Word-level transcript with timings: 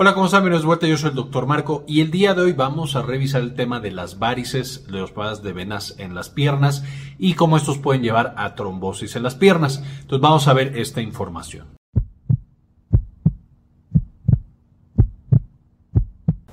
Hola, 0.00 0.14
¿cómo 0.14 0.26
están? 0.26 0.42
Bienvenidos 0.42 0.62
de 0.62 0.66
vuelta, 0.68 0.86
yo 0.86 0.96
soy 0.96 1.10
el 1.10 1.16
doctor 1.16 1.48
Marco 1.48 1.84
y 1.88 2.02
el 2.02 2.12
día 2.12 2.32
de 2.32 2.42
hoy 2.42 2.52
vamos 2.52 2.94
a 2.94 3.02
revisar 3.02 3.42
el 3.42 3.56
tema 3.56 3.80
de 3.80 3.90
las 3.90 4.20
varices, 4.20 4.86
de 4.86 4.92
los 4.92 5.10
problemas 5.10 5.42
de 5.42 5.52
venas 5.52 5.96
en 5.98 6.14
las 6.14 6.30
piernas 6.30 6.84
y 7.18 7.34
cómo 7.34 7.56
estos 7.56 7.78
pueden 7.78 8.04
llevar 8.04 8.32
a 8.36 8.54
trombosis 8.54 9.16
en 9.16 9.24
las 9.24 9.34
piernas. 9.34 9.82
Entonces 10.02 10.20
vamos 10.20 10.46
a 10.46 10.52
ver 10.52 10.78
esta 10.78 11.00
información. 11.02 11.66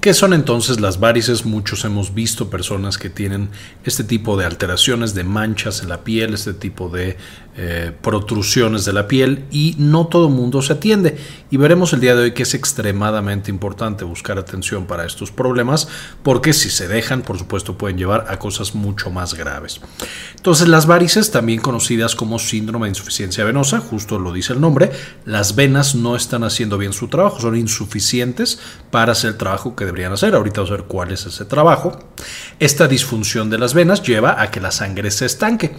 ¿Qué 0.01 0.15
son 0.15 0.33
entonces 0.33 0.79
las 0.79 0.99
varices? 0.99 1.45
Muchos 1.45 1.85
hemos 1.85 2.15
visto 2.15 2.49
personas 2.49 2.97
que 2.97 3.11
tienen 3.11 3.49
este 3.83 4.03
tipo 4.03 4.37
de 4.37 4.45
alteraciones, 4.45 5.13
de 5.13 5.23
manchas 5.23 5.83
en 5.83 5.89
la 5.89 6.03
piel, 6.03 6.33
este 6.33 6.53
tipo 6.53 6.89
de 6.89 7.17
eh, 7.57 7.93
protrusiones 8.01 8.83
de 8.83 8.91
la 8.91 9.07
piel 9.07 9.45
y 9.49 9.75
no 9.77 10.07
todo 10.07 10.29
mundo 10.29 10.61
se 10.61 10.73
atiende. 10.73 11.17
Y 11.49 11.55
veremos 11.55 11.93
el 11.93 12.01
día 12.01 12.13
de 12.13 12.23
hoy 12.23 12.33
que 12.33 12.43
es 12.43 12.53
extremadamente 12.53 13.49
importante 13.49 14.03
buscar 14.03 14.37
atención 14.37 14.87
para 14.87 15.05
estos 15.05 15.31
problemas 15.31 15.87
porque 16.21 16.51
si 16.51 16.69
se 16.69 16.89
dejan, 16.89 17.21
por 17.21 17.39
supuesto, 17.39 17.77
pueden 17.77 17.97
llevar 17.97 18.25
a 18.27 18.39
cosas 18.39 18.75
mucho 18.75 19.09
más 19.09 19.35
graves. 19.35 19.79
Entonces 20.35 20.67
las 20.67 20.85
varices, 20.85 21.31
también 21.31 21.61
conocidas 21.61 22.13
como 22.13 22.39
síndrome 22.39 22.87
de 22.87 22.89
insuficiencia 22.89 23.45
venosa, 23.45 23.79
justo 23.79 24.19
lo 24.19 24.33
dice 24.33 24.51
el 24.51 24.59
nombre, 24.59 24.91
las 25.23 25.55
venas 25.55 25.95
no 25.95 26.17
están 26.17 26.43
haciendo 26.43 26.77
bien 26.77 26.91
su 26.91 27.07
trabajo, 27.07 27.39
son 27.39 27.55
insuficientes 27.55 28.59
para 28.91 29.13
hacer 29.13 29.29
el 29.29 29.37
trabajo 29.37 29.77
que 29.77 29.85
deberían 29.85 30.11
hacer. 30.11 30.35
Ahorita 30.35 30.61
vamos 30.61 30.71
a 30.71 30.75
ver 30.75 30.85
cuál 30.87 31.11
es 31.11 31.25
ese 31.25 31.45
trabajo. 31.45 31.97
Esta 32.59 32.89
disfunción 32.89 33.49
de 33.49 33.59
las 33.59 33.73
venas 33.73 34.03
lleva 34.03 34.41
a 34.41 34.51
que 34.51 34.59
la 34.59 34.71
sangre 34.71 35.09
se 35.09 35.25
estanque. 35.25 35.73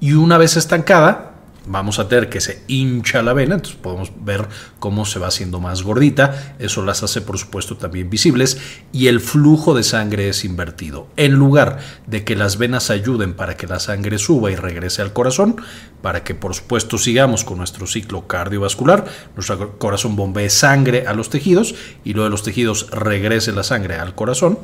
Y 0.00 0.12
una 0.12 0.38
vez 0.38 0.56
estancada, 0.56 1.36
vamos 1.66 1.98
a 1.98 2.08
tener 2.08 2.28
que 2.28 2.40
se 2.40 2.62
hincha 2.68 3.22
la 3.22 3.32
vena, 3.32 3.56
entonces 3.56 3.80
podemos 3.80 4.12
ver 4.20 4.48
cómo 4.78 5.04
se 5.04 5.18
va 5.18 5.28
haciendo 5.28 5.60
más 5.60 5.82
gordita, 5.82 6.54
eso 6.58 6.84
las 6.84 7.02
hace 7.02 7.20
por 7.20 7.38
supuesto 7.38 7.76
también 7.76 8.08
visibles 8.08 8.58
y 8.92 9.08
el 9.08 9.20
flujo 9.20 9.74
de 9.74 9.82
sangre 9.82 10.28
es 10.28 10.44
invertido. 10.44 11.08
En 11.16 11.32
lugar 11.32 11.78
de 12.06 12.24
que 12.24 12.36
las 12.36 12.58
venas 12.58 12.90
ayuden 12.90 13.34
para 13.34 13.56
que 13.56 13.66
la 13.66 13.80
sangre 13.80 14.18
suba 14.18 14.50
y 14.50 14.56
regrese 14.56 15.02
al 15.02 15.12
corazón, 15.12 15.56
para 16.02 16.22
que 16.22 16.34
por 16.34 16.54
supuesto 16.54 16.98
sigamos 16.98 17.44
con 17.44 17.58
nuestro 17.58 17.86
ciclo 17.86 18.26
cardiovascular, 18.26 19.04
nuestro 19.34 19.78
corazón 19.78 20.16
bombee 20.16 20.50
sangre 20.50 21.06
a 21.06 21.14
los 21.14 21.30
tejidos 21.30 21.74
y 22.04 22.12
luego 22.12 22.24
de 22.24 22.30
los 22.30 22.42
tejidos 22.42 22.90
regrese 22.90 23.52
la 23.52 23.64
sangre 23.64 23.96
al 23.96 24.14
corazón, 24.14 24.58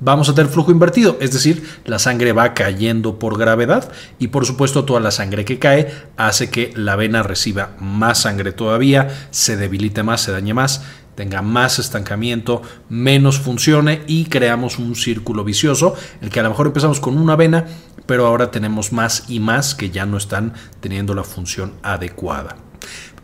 vamos 0.00 0.28
a 0.28 0.34
tener 0.34 0.50
flujo 0.50 0.70
invertido, 0.70 1.16
es 1.20 1.32
decir, 1.32 1.62
la 1.84 1.98
sangre 1.98 2.32
va 2.32 2.54
cayendo 2.54 3.18
por 3.18 3.38
gravedad 3.38 3.90
y 4.18 4.28
por 4.28 4.46
supuesto 4.46 4.84
toda 4.84 5.00
la 5.00 5.10
sangre 5.10 5.44
que 5.44 5.58
cae 5.58 5.92
hace 6.16 6.50
que 6.50 6.72
la 6.76 6.96
vena 6.96 7.22
reciba 7.22 7.76
más 7.78 8.22
sangre 8.22 8.52
todavía, 8.52 9.08
se 9.30 9.56
debilite 9.56 10.02
más, 10.02 10.22
se 10.22 10.32
dañe 10.32 10.54
más, 10.54 10.82
tenga 11.14 11.42
más 11.42 11.78
estancamiento, 11.78 12.62
menos 12.88 13.38
funcione 13.38 14.02
y 14.06 14.26
creamos 14.26 14.78
un 14.78 14.94
círculo 14.96 15.44
vicioso, 15.44 15.94
el 16.20 16.30
que 16.30 16.40
a 16.40 16.42
lo 16.42 16.50
mejor 16.50 16.66
empezamos 16.66 17.00
con 17.00 17.18
una 17.18 17.36
vena, 17.36 17.66
pero 18.06 18.26
ahora 18.26 18.50
tenemos 18.50 18.92
más 18.92 19.24
y 19.28 19.40
más 19.40 19.74
que 19.74 19.90
ya 19.90 20.06
no 20.06 20.16
están 20.16 20.54
teniendo 20.80 21.14
la 21.14 21.24
función 21.24 21.74
adecuada. 21.82 22.56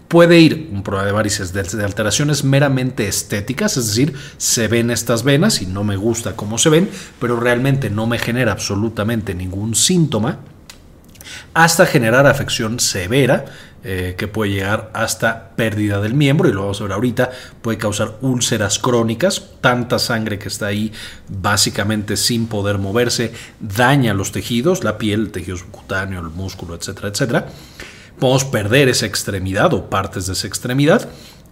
Puede 0.09 0.41
ir 0.41 0.71
un 0.73 0.83
problema 0.83 1.07
de 1.07 1.13
varices 1.13 1.53
de 1.53 1.85
alteraciones 1.85 2.43
meramente 2.43 3.07
estéticas, 3.07 3.77
es 3.77 3.89
decir, 3.89 4.15
se 4.39 4.67
ven 4.67 4.91
estas 4.91 5.23
venas 5.23 5.61
y 5.61 5.67
no 5.67 5.85
me 5.85 5.97
gusta 5.97 6.35
cómo 6.35 6.57
se 6.57 6.71
ven, 6.71 6.89
pero 7.21 7.39
realmente 7.39 7.91
no 7.91 8.07
me 8.07 8.19
genera 8.19 8.53
absolutamente 8.53 9.35
ningún 9.35 9.75
síntoma, 9.75 10.39
hasta 11.53 11.85
generar 11.85 12.27
afección 12.27 12.81
severa, 12.81 13.45
eh, 13.85 14.15
que 14.17 14.29
puede 14.29 14.53
llegar 14.53 14.91
hasta 14.95 15.51
pérdida 15.57 16.01
del 16.01 16.15
miembro, 16.15 16.49
y 16.49 16.55
lo 16.55 16.63
vamos 16.63 16.81
a 16.81 16.85
ver 16.85 16.93
ahorita, 16.95 17.31
puede 17.61 17.77
causar 17.77 18.17
úlceras 18.23 18.79
crónicas, 18.79 19.43
tanta 19.61 19.99
sangre 19.99 20.39
que 20.39 20.49
está 20.49 20.69
ahí 20.69 20.91
básicamente 21.29 22.17
sin 22.17 22.47
poder 22.47 22.79
moverse, 22.79 23.35
daña 23.61 24.15
los 24.15 24.33
tejidos, 24.33 24.85
la 24.85 24.97
piel, 24.97 25.21
el 25.21 25.31
tejido 25.33 25.59
subcutáneo, 25.59 26.21
el 26.21 26.31
músculo, 26.31 26.75
etcétera, 26.75 27.09
etcétera 27.09 27.47
podemos 28.19 28.45
perder 28.45 28.89
esa 28.89 29.07
extremidad 29.07 29.73
o 29.75 29.89
partes 29.89 30.27
de 30.27 30.33
esa 30.33 30.47
extremidad 30.47 31.09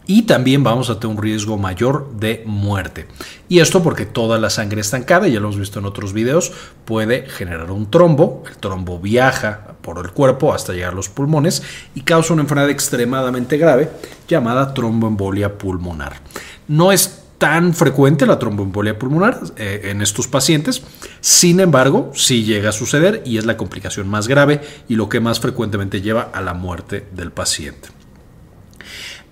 y 0.06 0.22
también 0.22 0.62
vamos 0.62 0.88
a 0.88 1.00
tener 1.00 1.16
un 1.16 1.22
riesgo 1.22 1.59
mayor 1.59 2.12
de 2.12 2.44
muerte. 2.47 3.09
Y 3.49 3.59
esto 3.59 3.82
porque 3.82 4.06
toda 4.06 4.38
la 4.38 4.50
sangre 4.50 4.81
estancada, 4.81 5.26
ya 5.26 5.41
lo 5.41 5.49
hemos 5.49 5.59
visto 5.59 5.81
en 5.81 5.84
otros 5.84 6.12
videos, 6.12 6.53
puede 6.84 7.28
generar 7.28 7.71
un 7.72 7.91
trombo. 7.91 8.44
El 8.49 8.56
trombo 8.59 9.00
viaja 9.00 9.75
por 9.82 9.99
el 9.99 10.12
cuerpo 10.12 10.55
hasta 10.55 10.72
llegar 10.72 10.93
a 10.93 10.97
los 10.97 11.09
pulmones 11.09 11.62
y 11.94 12.03
causa 12.03 12.32
una 12.32 12.43
enfermedad 12.43 12.71
extremadamente 12.71 13.59
grave 13.59 13.91
llamada 14.28 14.75
tromboembolia 14.75 15.59
pulmonar. 15.59 16.21
No 16.69 16.93
es 16.93 17.25
tan 17.39 17.75
frecuente 17.75 18.27
la 18.27 18.39
tromboembolia 18.39 18.99
pulmonar 18.99 19.41
eh, 19.57 19.83
en 19.85 20.03
estos 20.03 20.29
pacientes. 20.29 20.83
Sin 21.21 21.61
embargo, 21.61 22.13
sí 22.15 22.45
llega 22.45 22.71
a 22.71 22.73
suceder 22.73 23.23
y 23.25 23.39
es 23.39 23.45
la 23.45 23.57
complicación 23.57 24.09
más 24.09 24.29
grave 24.29 24.61
y 24.89 24.97
lo 24.97 25.09
que 25.09 25.21
más 25.21 25.41
frecuentemente 25.41 26.01
lleva 26.01 26.31
a 26.33 26.41
la 26.41 26.55
muerte 26.55 27.07
del 27.13 27.33
paciente. 27.33 27.89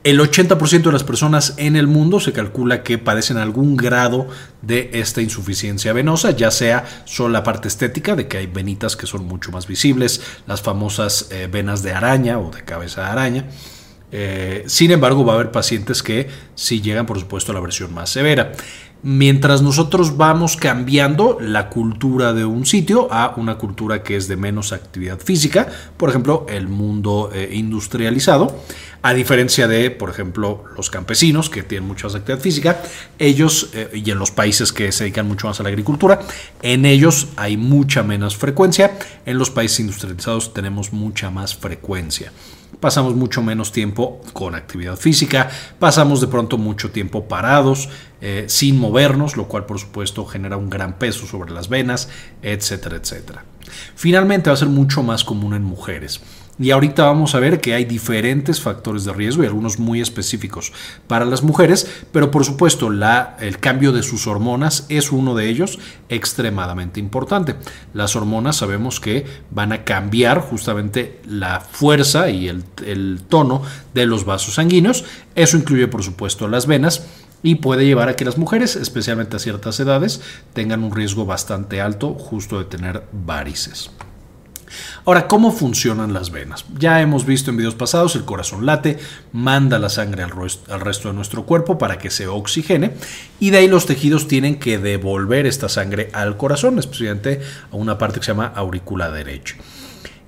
El 0.05 0.21
80% 0.21 0.83
de 0.83 0.93
las 0.93 1.03
personas 1.03 1.55
en 1.57 1.77
el 1.77 1.87
mundo 1.87 2.21
se 2.21 2.35
calcula 2.35 2.83
que 2.83 2.99
padecen 2.99 3.39
algún 3.39 3.75
grado 3.75 4.29
de 4.61 4.91
esta 4.93 5.23
insuficiencia 5.23 5.95
venosa, 5.95 6.33
ya 6.33 6.51
sea 6.51 6.85
solo 7.07 7.31
la 7.31 7.43
parte 7.43 7.69
estética, 7.69 8.15
de 8.15 8.29
que 8.29 8.37
hay 8.37 8.47
venitas 8.47 8.97
que 8.97 9.07
son 9.07 9.25
mucho 9.25 9.51
más 9.51 9.67
visibles, 9.67 10.21
las 10.47 10.61
famosas 10.61 11.29
eh, 11.31 11.49
venas 11.51 11.83
de 11.83 11.95
araña 11.95 12.39
o 12.39 12.51
de 12.51 12.63
cabeza 12.65 13.01
de 13.01 13.07
araña, 13.07 13.47
eh, 14.17 14.63
sin 14.69 14.93
embargo, 14.93 15.25
va 15.25 15.33
a 15.33 15.35
haber 15.35 15.51
pacientes 15.51 16.01
que 16.01 16.29
sí 16.55 16.81
llegan, 16.81 17.05
por 17.05 17.19
supuesto, 17.19 17.51
a 17.51 17.55
la 17.57 17.61
versión 17.61 17.93
más 17.93 18.11
severa. 18.11 18.53
Mientras 19.03 19.61
nosotros 19.61 20.17
vamos 20.17 20.57
cambiando 20.57 21.37
la 21.41 21.69
cultura 21.69 22.33
de 22.33 22.45
un 22.45 22.65
sitio 22.65 23.13
a 23.13 23.35
una 23.37 23.59
cultura 23.59 24.05
que 24.05 24.15
es 24.15 24.29
de 24.29 24.37
menos 24.37 24.73
actividad 24.73 25.19
física, 25.19 25.67
por 25.97 26.11
ejemplo, 26.11 26.47
el 26.49 26.69
mundo 26.69 27.29
eh, 27.35 27.51
industrializado, 27.55 28.57
a 29.03 29.13
diferencia 29.15 29.67
de, 29.67 29.91
por 29.91 30.11
ejemplo, 30.11 30.63
los 30.77 30.91
campesinos 30.91 31.51
que 31.51 31.65
tienen 31.65 31.89
mucha 31.89 32.07
actividad 32.07 32.39
física, 32.39 32.83
ellos, 33.19 33.71
eh, 33.75 33.91
y 33.95 34.13
en 34.13 34.21
los 34.21 34.31
países 34.31 34.73
que 34.73 34.93
se 34.93 35.05
dedican 35.05 35.27
mucho 35.27 35.49
más 35.49 35.59
a 35.59 35.65
la 35.65 35.71
agricultura, 35.71 36.21
en 36.63 36.87
ellos 36.87 37.27
hay 37.35 37.57
mucha 37.57 38.05
menos 38.05 38.37
frecuencia, 38.37 38.97
en 39.27 39.39
los 39.39 39.51
países 39.51 39.81
industrializados 39.81 40.55
tenemos 40.55 40.93
mucha 40.93 41.31
más 41.31 41.57
frecuencia 41.57 42.31
pasamos 42.81 43.15
mucho 43.15 43.43
menos 43.43 43.73
tiempo 43.73 44.21
con 44.33 44.55
actividad 44.55 44.97
física, 44.97 45.51
pasamos 45.79 46.21
de 46.21 46.29
pronto 46.29 46.59
mucho 46.59 46.91
tiempo 46.91 47.27
parados, 47.27 47.89
eh, 48.21 48.45
sin 48.49 48.79
movernos, 48.79 49.37
lo 49.37 49.49
cual 49.49 49.67
por 49.67 49.79
supuesto 49.79 50.25
genera 50.25 50.57
un 50.57 50.71
gran 50.71 50.99
peso 50.99 51.27
sobre 51.27 51.53
las 51.53 51.69
venas, 51.69 52.09
etcétera, 52.43 52.97
etcétera. 52.97 53.45
Finalmente 53.95 54.51
va 54.51 54.55
a 54.55 54.59
ser 54.59 54.69
mucho 54.69 55.03
más 55.03 55.25
común 55.25 55.55
en 55.55 55.63
mujeres. 55.63 56.21
Y 56.57 56.71
ahorita 56.71 57.05
vamos 57.05 57.35
a 57.35 57.41
ver 57.41 57.61
que 57.61 57.75
hay 57.75 57.85
diferentes 57.85 58.61
factores 58.61 59.05
de 59.05 59.13
riesgo 59.13 59.43
y 59.43 59.47
algunos 59.47 59.81
muy 59.81 60.01
específicos 60.01 60.73
para 61.09 61.25
las 61.25 61.43
mujeres, 61.43 61.91
pero 62.13 62.31
por 62.31 62.45
supuesto 62.45 62.89
el 63.41 63.59
cambio 63.59 63.91
de 63.91 64.05
sus 64.05 64.29
hormonas 64.29 64.87
es 64.89 65.11
uno 65.11 65.35
de 65.35 65.49
ellos 65.49 65.81
extremadamente 66.09 67.01
importante. 67.01 67.57
Las 67.93 68.15
hormonas 68.15 68.57
sabemos 68.57 69.01
que 69.01 69.27
van 69.51 69.73
a 69.73 69.83
cambiar 69.83 70.39
justamente 70.41 71.21
la 71.27 71.59
fuerza 71.59 72.31
y 72.31 72.47
el 72.47 73.23
tono 73.29 73.63
de 73.93 74.07
los 74.07 74.25
vasos 74.25 74.55
sanguíneos. 74.55 75.05
Eso 75.35 75.57
incluye 75.57 75.89
por 75.89 76.05
supuesto 76.05 76.47
las 76.47 76.69
venas 76.69 77.05
y 77.43 77.57
puede 77.57 77.85
llevar 77.85 78.09
a 78.09 78.15
que 78.15 78.25
las 78.25 78.39
mujeres, 78.39 78.77
especialmente 78.77 79.35
a 79.35 79.41
ciertas 79.41 79.81
edades, 79.81 80.21
tengan 80.53 80.85
un 80.85 80.95
riesgo 80.95 81.27
bastante 81.27 81.81
alto 81.81 82.15
justo 82.15 82.61
de 82.61 82.67
tener 82.67 83.03
varices. 83.13 83.91
Ahora, 85.05 85.29
¿cómo 85.29 85.53
funcionan 85.53 86.13
las 86.13 86.31
venas? 86.31 86.65
Ya 86.79 87.01
hemos 87.01 87.27
visto 87.27 87.51
en 87.51 87.57
videos 87.57 87.75
pasados, 87.75 88.17
el 88.17 88.25
corazón 88.25 88.67
late, 88.67 88.99
manda 89.33 89.79
la 89.79 89.89
sangre 89.89 90.23
al, 90.23 90.81
resto 90.81 91.09
de 91.09 91.15
nuestro 91.15 91.45
cuerpo 91.45 91.79
para 91.79 91.99
que 91.99 92.11
se 92.11 92.27
oxigene 92.27 92.93
y 93.41 93.51
de 93.51 93.59
ahí 93.59 93.69
los 93.69 93.87
tejidos 93.87 94.29
tienen 94.29 94.59
que 94.59 94.79
devolver 94.79 95.47
esta 95.47 95.69
sangre 95.69 96.11
al 96.13 96.37
corazón, 96.37 96.79
especialmente 96.79 97.41
a 97.71 97.77
una 97.77 97.99
parte 97.99 98.21
que 98.21 98.27
se 98.27 98.33
llama 98.33 98.53
aurícula 98.55 99.11
derecha. 99.11 99.57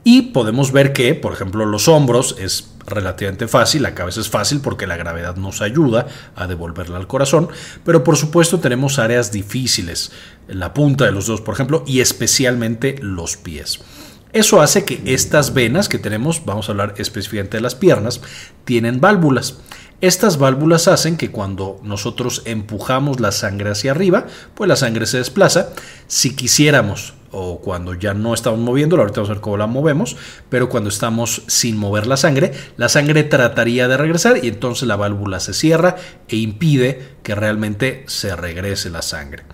Y 0.08 0.22
podemos 0.22 0.70
ver 0.70 0.92
que, 0.92 1.16
por 1.16 1.32
ejemplo, 1.32 1.66
los 1.66 1.88
hombros 1.88 2.36
es 2.38 2.76
relativamente 2.86 3.48
fácil, 3.48 3.82
la 3.82 3.94
cabeza 3.94 4.20
es 4.20 4.28
fácil 4.28 4.60
porque 4.60 4.86
la 4.86 4.96
gravedad 4.96 5.36
nos 5.36 5.60
ayuda 5.60 6.06
a 6.36 6.46
devolverla 6.46 6.96
al 6.96 7.08
corazón, 7.08 7.48
pero 7.84 8.04
por 8.04 8.16
supuesto 8.16 8.60
tenemos 8.60 8.98
áreas 9.00 9.32
difíciles, 9.32 10.12
la 10.46 10.72
punta 10.72 11.04
de 11.04 11.12
los 11.12 11.26
dedos, 11.26 11.40
por 11.40 11.54
ejemplo, 11.54 11.82
y 11.86 12.00
especialmente 12.00 12.96
los 13.00 13.36
pies. 13.36 13.80
Eso 14.36 14.60
hace 14.60 14.84
que 14.84 15.00
estas 15.06 15.54
venas 15.54 15.88
que 15.88 15.98
tenemos, 15.98 16.44
vamos 16.44 16.68
a 16.68 16.72
hablar 16.72 16.92
específicamente 16.98 17.56
de 17.56 17.62
las 17.62 17.74
piernas, 17.74 18.20
tienen 18.66 19.00
válvulas. 19.00 19.60
Estas 20.02 20.36
válvulas 20.36 20.88
hacen 20.88 21.16
que 21.16 21.30
cuando 21.30 21.80
nosotros 21.82 22.42
empujamos 22.44 23.18
la 23.18 23.32
sangre 23.32 23.70
hacia 23.70 23.92
arriba, 23.92 24.26
pues 24.54 24.68
la 24.68 24.76
sangre 24.76 25.06
se 25.06 25.16
desplaza. 25.16 25.70
Si 26.06 26.36
quisiéramos 26.36 27.14
o 27.30 27.62
cuando 27.62 27.94
ya 27.94 28.12
no 28.12 28.34
estamos 28.34 28.60
moviéndola, 28.60 29.04
ahorita 29.04 29.20
vamos 29.20 29.30
a 29.30 29.32
ver 29.32 29.40
cómo 29.40 29.56
la 29.56 29.66
movemos, 29.68 30.18
pero 30.50 30.68
cuando 30.68 30.90
estamos 30.90 31.42
sin 31.46 31.78
mover 31.78 32.06
la 32.06 32.18
sangre, 32.18 32.52
la 32.76 32.90
sangre 32.90 33.24
trataría 33.24 33.88
de 33.88 33.96
regresar 33.96 34.44
y 34.44 34.48
entonces 34.48 34.86
la 34.86 34.96
válvula 34.96 35.40
se 35.40 35.54
cierra 35.54 35.96
e 36.28 36.36
impide 36.36 37.16
que 37.22 37.34
realmente 37.34 38.04
se 38.06 38.36
regrese 38.36 38.90
la 38.90 39.00
sangre. 39.00 39.44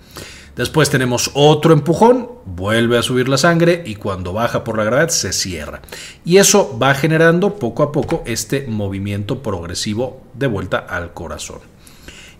Después 0.55 0.91
tenemos 0.91 1.31
otro 1.33 1.73
empujón, 1.73 2.29
vuelve 2.45 2.99
a 2.99 3.01
subir 3.01 3.27
la 3.27 3.37
sangre 3.37 3.81
y 3.87 3.95
cuando 3.95 4.33
baja 4.33 4.63
por 4.63 4.77
la 4.77 4.83
gravedad 4.83 5.09
se 5.09 5.33
cierra. 5.33 5.81
Y 6.23 6.37
eso 6.37 6.77
va 6.77 6.93
generando 6.93 7.55
poco 7.55 7.81
a 7.81 7.91
poco 7.91 8.21
este 8.27 8.67
movimiento 8.67 9.41
progresivo 9.41 10.21
de 10.35 10.45
vuelta 10.45 10.77
al 10.77 11.13
corazón. 11.13 11.72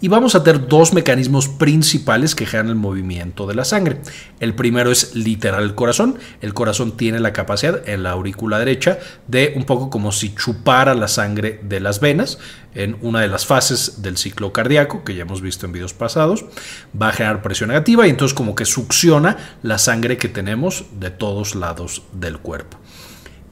Y 0.04 0.10
vamos 0.10 0.36
a 0.36 0.44
tener 0.44 0.68
dos 0.68 0.92
mecanismos 0.92 1.48
principales 1.48 2.36
que 2.36 2.46
generan 2.46 2.68
el 2.68 2.76
movimiento 2.76 3.48
de 3.48 3.56
la 3.56 3.64
sangre. 3.64 4.02
El 4.42 4.54
primero 4.54 4.92
es 4.92 5.16
literal 5.16 5.64
el 5.64 5.76
corazón. 5.76 6.20
El 6.42 6.54
corazón 6.54 6.98
tiene 6.98 7.22
la 7.22 7.32
capacidad 7.32 7.88
en 7.88 8.04
la 8.04 8.12
aurícula 8.12 8.60
derecha 8.60 9.00
de 9.30 9.54
un 9.56 9.64
poco 9.64 9.90
como 9.90 10.12
si 10.12 10.36
chupara 10.36 10.94
la 10.94 11.08
sangre 11.08 11.62
de 11.64 11.80
las 11.80 12.02
venas 12.02 12.38
en 12.76 12.98
una 13.00 13.22
de 13.22 13.30
las 13.30 13.46
fases 13.46 14.02
del 14.02 14.18
ciclo 14.18 14.52
cardíaco 14.52 15.06
que 15.06 15.16
ya 15.16 15.22
hemos 15.22 15.40
visto 15.40 15.66
en 15.66 15.72
videos 15.72 15.94
pasados. 15.94 16.44
Va 17.02 17.08
a 17.08 17.14
generar 17.14 17.42
presión 17.42 17.70
negativa 17.70 18.06
y 18.06 18.10
entonces 18.10 18.36
como 18.36 18.56
que 18.56 18.66
succiona 18.66 19.38
la 19.62 19.78
sangre 19.78 20.18
que 20.18 20.28
tenemos 20.28 20.84
de 21.00 21.12
todos 21.12 21.56
lados 21.56 22.04
del 22.12 22.40
cuerpo. 22.40 22.78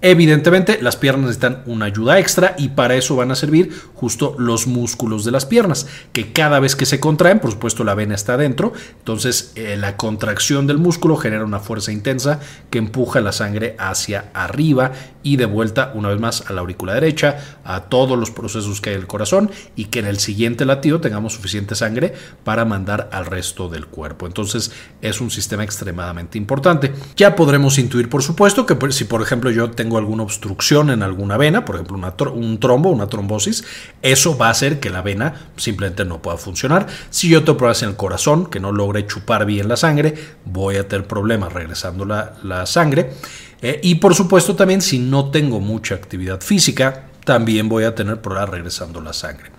Evidentemente, 0.04 0.80
las 0.82 0.96
piernas 0.96 1.28
necesitan 1.28 1.62
una 1.68 1.86
ayuda 1.86 2.20
extra 2.20 2.56
y 2.58 2.70
para 2.70 2.96
eso 2.96 3.16
van 3.16 3.30
a 3.30 3.36
servir 3.36 3.72
justo 3.94 4.36
los 4.40 4.66
músculos 4.66 5.24
de 5.26 5.32
las 5.32 5.46
piernas, 5.46 5.86
que 6.12 6.32
cada 6.32 6.60
vez 6.60 6.76
que 6.76 6.88
se 6.88 7.00
contraen, 7.00 7.40
por 7.40 7.52
supuesto 7.52 7.84
la 7.84 7.94
vena 7.94 8.16
está 8.16 8.34
adentro, 8.34 8.74
entonces 8.98 9.52
eh, 9.56 9.78
la 9.78 9.98
contracción 9.98 10.66
del 10.66 10.80
músculo 10.80 11.18
genera 11.18 11.46
una 11.46 11.60
fuerza 11.60 11.92
intensa 11.92 12.40
que 12.72 12.80
empuja 12.80 13.22
la 13.22 13.32
sangre 13.32 13.76
hacia 13.78 14.32
arriba 14.34 14.92
y 15.24 15.38
de 15.38 15.46
vuelta 15.46 15.92
una 15.94 16.10
vez 16.10 16.20
más 16.20 16.50
a 16.50 16.54
la 16.54 16.62
aurícula 16.62 16.96
derecha, 16.96 17.60
a 17.64 17.82
todos 17.82 18.18
los 18.18 18.32
procesos 18.32 18.82
que 18.82 18.90
hay 18.90 18.96
del 18.96 19.08
corazón 19.08 19.52
y 19.76 19.86
que 19.86 20.00
en 20.00 20.08
el 20.08 20.18
siguiente 20.18 20.66
latido 20.66 21.00
tengamos 21.00 21.34
suficiente 21.34 21.76
sangre 21.76 22.14
para 22.44 22.66
mandar 22.66 23.10
al 23.12 23.26
resto 23.26 23.70
del 23.70 23.86
cuerpo. 23.86 24.26
Entonces 24.26 24.72
es 25.02 25.22
un 25.22 25.30
sistema 25.30 25.64
extremadamente 25.64 26.38
importante. 26.38 26.92
Ya 27.16 27.36
podremos 27.36 27.78
intuir, 27.78 28.10
por 28.10 28.24
supuesto, 28.24 28.66
que 28.66 28.92
si 28.92 29.04
por 29.06 29.22
ejemplo 29.22 29.52
yo 29.52 29.70
tengo 29.70 29.91
alguna 29.98 30.24
obstrucción 30.24 30.90
en 30.90 31.04
alguna 31.04 31.38
vena, 31.38 31.66
por 31.66 31.76
ejemplo 31.76 31.98
un 32.34 32.60
trombo, 32.60 32.90
una 32.90 33.08
trombosis, 33.08 33.64
eso 34.02 34.38
va 34.38 34.48
a 34.48 34.52
hacer 34.52 34.80
que 34.80 34.90
la 34.90 35.02
vena 35.02 35.50
simplemente 35.58 36.06
no 36.06 36.22
pueda 36.22 36.38
funcionar. 36.38 36.88
Si 37.10 37.30
yo 37.30 37.44
tengo 37.44 37.58
problemas 37.58 37.84
en 37.84 37.90
el 37.90 37.96
corazón, 37.96 38.46
que 38.48 38.60
no 38.60 38.72
logre 38.72 39.08
chupar 39.08 39.46
bien 39.46 39.68
la 39.68 39.78
sangre, 39.78 40.14
voy 40.46 40.78
a 40.78 40.88
tener 40.88 41.08
problemas 41.08 41.54
regresando 41.54 42.06
la, 42.06 42.34
la 42.44 42.66
sangre. 42.66 43.14
Eh, 43.62 43.80
y 43.84 43.96
por 43.96 44.16
supuesto 44.16 44.56
también 44.56 44.82
si 44.82 45.00
no 45.00 45.30
tengo 45.30 45.60
mucha 45.60 45.96
actividad 45.96 46.42
física, 46.42 47.06
también 47.24 47.70
voy 47.70 47.84
a 47.84 47.96
tener 47.96 48.22
problemas 48.22 48.50
regresando 48.50 49.02
la 49.02 49.14
sangre. 49.14 49.52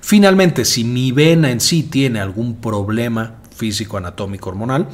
Finalmente, 0.00 0.64
si 0.64 0.84
mi 0.84 1.12
vena 1.12 1.50
en 1.50 1.60
sí 1.60 1.82
tiene 1.82 2.20
algún 2.20 2.60
problema 2.60 3.34
físico, 3.54 3.96
anatómico, 3.96 4.50
hormonal, 4.50 4.88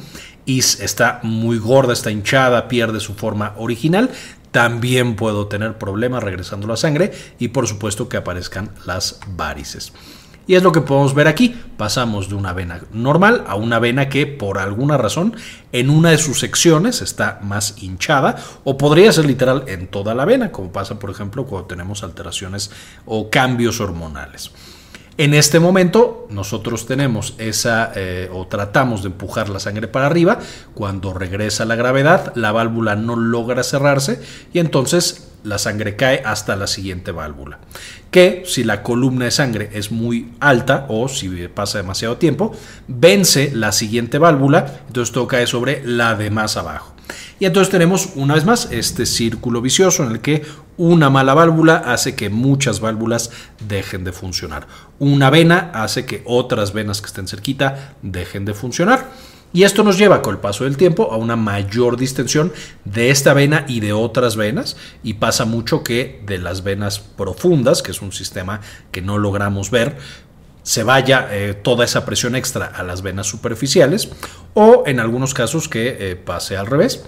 y 0.45 0.59
está 0.59 1.19
muy 1.23 1.57
gorda, 1.57 1.93
está 1.93 2.11
hinchada, 2.11 2.67
pierde 2.67 2.99
su 2.99 3.15
forma 3.15 3.53
original, 3.57 4.11
también 4.55 5.17
puedo 5.17 5.47
tener 5.47 5.77
problemas 5.77 6.23
regresando 6.23 6.65
la 6.65 6.77
sangre 6.77 7.11
y 7.39 7.49
por 7.49 7.67
supuesto 7.67 8.07
que 8.07 8.15
aparezcan 8.15 8.69
las 8.85 9.19
varices. 9.35 9.91
Y 10.47 10.55
es 10.55 10.63
lo 10.63 10.71
que 10.71 10.79
podemos 10.79 11.13
ver 11.13 11.27
aquí. 11.27 11.53
Pasamos 11.75 12.29
de 12.29 12.35
una 12.35 12.53
vena 12.53 12.79
normal 12.93 13.43
a 13.47 13.55
una 13.55 13.79
vena 13.79 14.07
que 14.07 14.27
por 14.27 14.57
alguna 14.57 14.97
razón 14.97 15.35
en 15.73 15.89
una 15.89 16.11
de 16.11 16.17
sus 16.17 16.39
secciones 16.39 17.01
está 17.01 17.39
más 17.43 17.83
hinchada 17.83 18.37
o 18.63 18.77
podría 18.77 19.11
ser 19.11 19.25
literal 19.25 19.65
en 19.67 19.87
toda 19.87 20.15
la 20.15 20.23
vena, 20.23 20.53
como 20.53 20.71
pasa 20.71 20.99
por 20.99 21.09
ejemplo 21.09 21.45
cuando 21.45 21.67
tenemos 21.67 22.01
alteraciones 22.01 22.71
o 23.05 23.29
cambios 23.29 23.81
hormonales. 23.81 24.51
En 25.17 25.33
este 25.33 25.61
momento 25.61 26.27
nosotros 26.29 26.87
tenemos 26.87 27.35
esa 27.37 27.93
eh, 27.95 28.29
o 28.33 28.47
tratamos 28.47 29.01
de 29.01 29.07
empujar 29.07 29.47
la 29.47 29.61
sangre 29.61 29.87
para 29.87 30.07
arriba. 30.07 30.39
Cuando 30.73 31.13
regresa 31.13 31.63
la 31.63 31.75
gravedad, 31.75 32.33
la 32.35 32.51
válvula 32.51 32.97
no 32.97 33.15
logra 33.15 33.63
cerrarse 33.63 34.21
y 34.51 34.59
entonces 34.59 35.31
la 35.45 35.57
sangre 35.57 35.95
cae 35.95 36.21
hasta 36.25 36.57
la 36.57 36.67
siguiente 36.67 37.11
válvula. 37.11 37.59
Que 38.11 38.43
si 38.45 38.65
la 38.65 38.83
columna 38.83 39.25
de 39.25 39.31
sangre 39.31 39.69
es 39.73 39.89
muy 39.89 40.33
alta 40.41 40.85
o 40.89 41.07
si 41.07 41.29
pasa 41.47 41.77
demasiado 41.77 42.17
tiempo, 42.17 42.53
vence 42.89 43.51
la 43.53 43.71
siguiente 43.71 44.17
válvula, 44.17 44.81
entonces 44.87 45.13
todo 45.13 45.27
cae 45.27 45.47
sobre 45.47 45.81
la 45.85 46.15
de 46.15 46.29
más 46.29 46.57
abajo. 46.57 46.93
Y 47.39 47.45
entonces 47.45 47.71
tenemos 47.71 48.09
una 48.15 48.33
vez 48.33 48.45
más 48.45 48.69
este 48.71 49.05
círculo 49.05 49.61
vicioso 49.61 50.03
en 50.03 50.11
el 50.11 50.21
que 50.21 50.43
una 50.77 51.09
mala 51.09 51.33
válvula 51.33 51.77
hace 51.77 52.15
que 52.15 52.29
muchas 52.29 52.79
válvulas 52.79 53.31
dejen 53.67 54.03
de 54.03 54.11
funcionar. 54.11 54.67
Una 54.99 55.29
vena 55.29 55.71
hace 55.73 56.05
que 56.05 56.21
otras 56.25 56.73
venas 56.73 57.01
que 57.01 57.07
estén 57.07 57.27
cerquita 57.27 57.95
dejen 58.01 58.45
de 58.45 58.53
funcionar. 58.53 59.09
Y 59.53 59.63
esto 59.63 59.83
nos 59.83 59.97
lleva 59.97 60.21
con 60.21 60.35
el 60.35 60.41
paso 60.41 60.65
del 60.65 60.75
tiempo 60.75 61.13
a 61.13 61.15
una 61.15 61.37
mayor 61.37 61.95
distensión 61.95 62.51
de 62.83 63.09
esta 63.09 63.33
vena 63.33 63.63
y 63.69 63.79
de 63.79 63.93
otras 63.93 64.35
venas. 64.35 64.75
Y 65.01 65.13
pasa 65.13 65.45
mucho 65.45 65.81
que 65.81 66.21
de 66.25 66.39
las 66.39 66.63
venas 66.63 66.99
profundas, 66.99 67.81
que 67.81 67.91
es 67.91 68.01
un 68.01 68.11
sistema 68.11 68.59
que 68.91 69.01
no 69.01 69.17
logramos 69.17 69.71
ver, 69.71 69.97
se 70.63 70.83
vaya 70.83 71.29
eh, 71.31 71.53
toda 71.53 71.85
esa 71.85 72.05
presión 72.05 72.35
extra 72.35 72.65
a 72.65 72.83
las 72.83 73.01
venas 73.01 73.27
superficiales 73.27 74.09
o 74.55 74.83
en 74.87 74.99
algunos 74.99 75.33
casos 75.33 75.69
que 75.69 75.95
eh, 75.99 76.15
pase 76.15 76.57
al 76.57 76.65
revés 76.65 77.05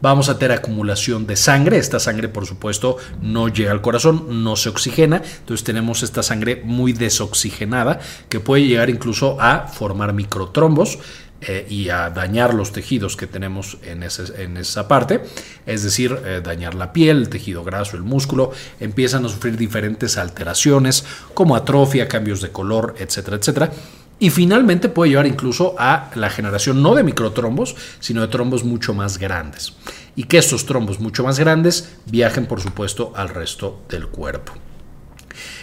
Vamos 0.00 0.28
a 0.28 0.38
tener 0.38 0.56
acumulación 0.56 1.26
de 1.26 1.36
sangre. 1.36 1.78
Esta 1.78 1.98
sangre, 1.98 2.28
por 2.28 2.46
supuesto, 2.46 2.96
no 3.20 3.48
llega 3.48 3.72
al 3.72 3.80
corazón, 3.80 4.44
no 4.44 4.56
se 4.56 4.68
oxigena. 4.68 5.22
Entonces 5.40 5.64
tenemos 5.64 6.02
esta 6.02 6.22
sangre 6.22 6.62
muy 6.64 6.92
desoxigenada 6.92 8.00
que 8.28 8.40
puede 8.40 8.66
llegar 8.66 8.90
incluso 8.90 9.40
a 9.40 9.66
formar 9.66 10.12
microtrombos. 10.12 10.98
Eh, 11.40 11.68
y 11.70 11.88
a 11.88 12.10
dañar 12.10 12.52
los 12.52 12.72
tejidos 12.72 13.14
que 13.14 13.28
tenemos 13.28 13.78
en, 13.84 14.02
en 14.02 14.56
esa 14.56 14.88
parte, 14.88 15.22
es 15.66 15.84
decir, 15.84 16.18
eh, 16.24 16.40
dañar 16.42 16.74
la 16.74 16.92
piel, 16.92 17.18
el 17.18 17.28
tejido 17.28 17.62
graso, 17.62 17.96
el 17.96 18.02
músculo, 18.02 18.50
empiezan 18.80 19.24
a 19.24 19.28
sufrir 19.28 19.56
diferentes 19.56 20.18
alteraciones 20.18 21.04
como 21.34 21.54
atrofia, 21.54 22.08
cambios 22.08 22.40
de 22.40 22.50
color, 22.50 22.96
etcétera, 22.98 23.36
etcétera. 23.36 23.70
Y 24.20 24.30
finalmente 24.30 24.88
puede 24.88 25.10
llevar 25.10 25.26
incluso 25.26 25.76
a 25.78 26.10
la 26.14 26.30
generación 26.30 26.82
no 26.82 26.94
de 26.94 27.04
microtrombos, 27.04 27.76
sino 28.00 28.20
de 28.20 28.28
trombos 28.28 28.64
mucho 28.64 28.94
más 28.94 29.18
grandes. 29.18 29.74
Y 30.16 30.24
que 30.24 30.38
estos 30.38 30.66
trombos 30.66 30.98
mucho 30.98 31.22
más 31.22 31.38
grandes 31.38 31.96
viajen, 32.06 32.46
por 32.46 32.60
supuesto, 32.60 33.12
al 33.14 33.28
resto 33.28 33.82
del 33.88 34.08
cuerpo. 34.08 34.52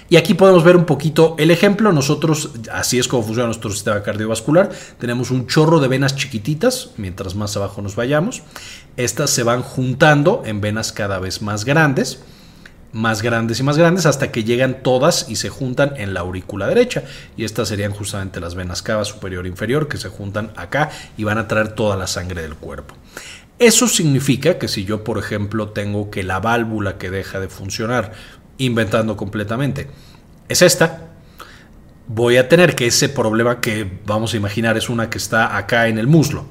Y 0.08 0.18
aquí 0.18 0.36
podemos 0.36 0.64
ver 0.64 0.78
un 0.78 0.86
poquito 0.86 1.36
el 1.38 1.52
ejemplo. 1.52 1.92
Nosotros, 1.92 2.52
así 2.72 3.00
es 3.00 3.08
como 3.08 3.24
funciona 3.24 3.48
nuestro 3.48 3.72
sistema 3.72 4.04
cardiovascular. 4.04 4.70
Tenemos 5.00 5.32
un 5.32 5.48
chorro 5.48 5.80
de 5.80 5.88
venas 5.88 6.16
chiquititas, 6.16 6.92
mientras 6.98 7.36
más 7.36 7.58
abajo 7.58 7.82
nos 7.82 7.96
vayamos. 7.96 8.44
Estas 8.98 9.32
se 9.32 9.44
van 9.44 9.64
juntando 9.64 10.44
en 10.46 10.62
venas 10.62 10.94
cada 10.94 11.20
vez 11.20 11.42
más 11.42 11.66
grandes 11.66 12.20
más 12.96 13.22
grandes 13.22 13.60
y 13.60 13.64
más 13.64 13.78
grandes 13.78 14.06
hasta 14.06 14.32
que 14.32 14.46
llegan 14.46 14.82
todas 14.82 15.26
y 15.28 15.36
se 15.36 15.50
juntan 15.50 15.96
en 15.98 16.14
la 16.14 16.22
aurícula 16.22 16.66
derecha. 16.66 17.04
Y 17.36 17.44
estas 17.44 17.68
serían 17.68 17.92
justamente 17.92 18.40
las 18.40 18.56
venas 18.56 18.82
cava 18.82 19.04
superior 19.04 19.46
e 19.46 19.50
inferior 19.50 19.90
que 19.90 19.98
se 19.98 20.08
juntan 20.08 20.54
acá 20.56 20.90
y 21.18 21.26
van 21.26 21.38
a 21.38 21.46
traer 21.50 21.74
toda 21.74 21.98
la 21.98 22.08
sangre 22.08 22.42
del 22.42 22.56
cuerpo. 22.56 22.96
Eso 23.60 23.90
significa 23.90 24.58
que 24.58 24.70
si 24.70 24.86
yo, 24.86 25.04
por 25.04 25.18
ejemplo, 25.18 25.72
tengo 25.72 26.10
que 26.10 26.24
la 26.24 26.40
válvula 26.40 26.98
que 26.98 27.10
deja 27.10 27.42
de 27.42 27.50
funcionar, 27.50 28.14
inventando 28.58 29.18
completamente, 29.18 29.90
es 30.48 30.62
esta, 30.62 31.10
voy 32.08 32.38
a 32.38 32.48
tener 32.48 32.76
que 32.76 32.88
ese 32.88 33.10
problema 33.10 33.60
que 33.60 34.00
vamos 34.06 34.34
a 34.34 34.38
imaginar 34.38 34.78
es 34.78 34.88
una 34.88 35.10
que 35.10 35.18
está 35.18 35.58
acá 35.58 35.90
en 35.90 35.98
el 35.98 36.08
muslo. 36.08 36.46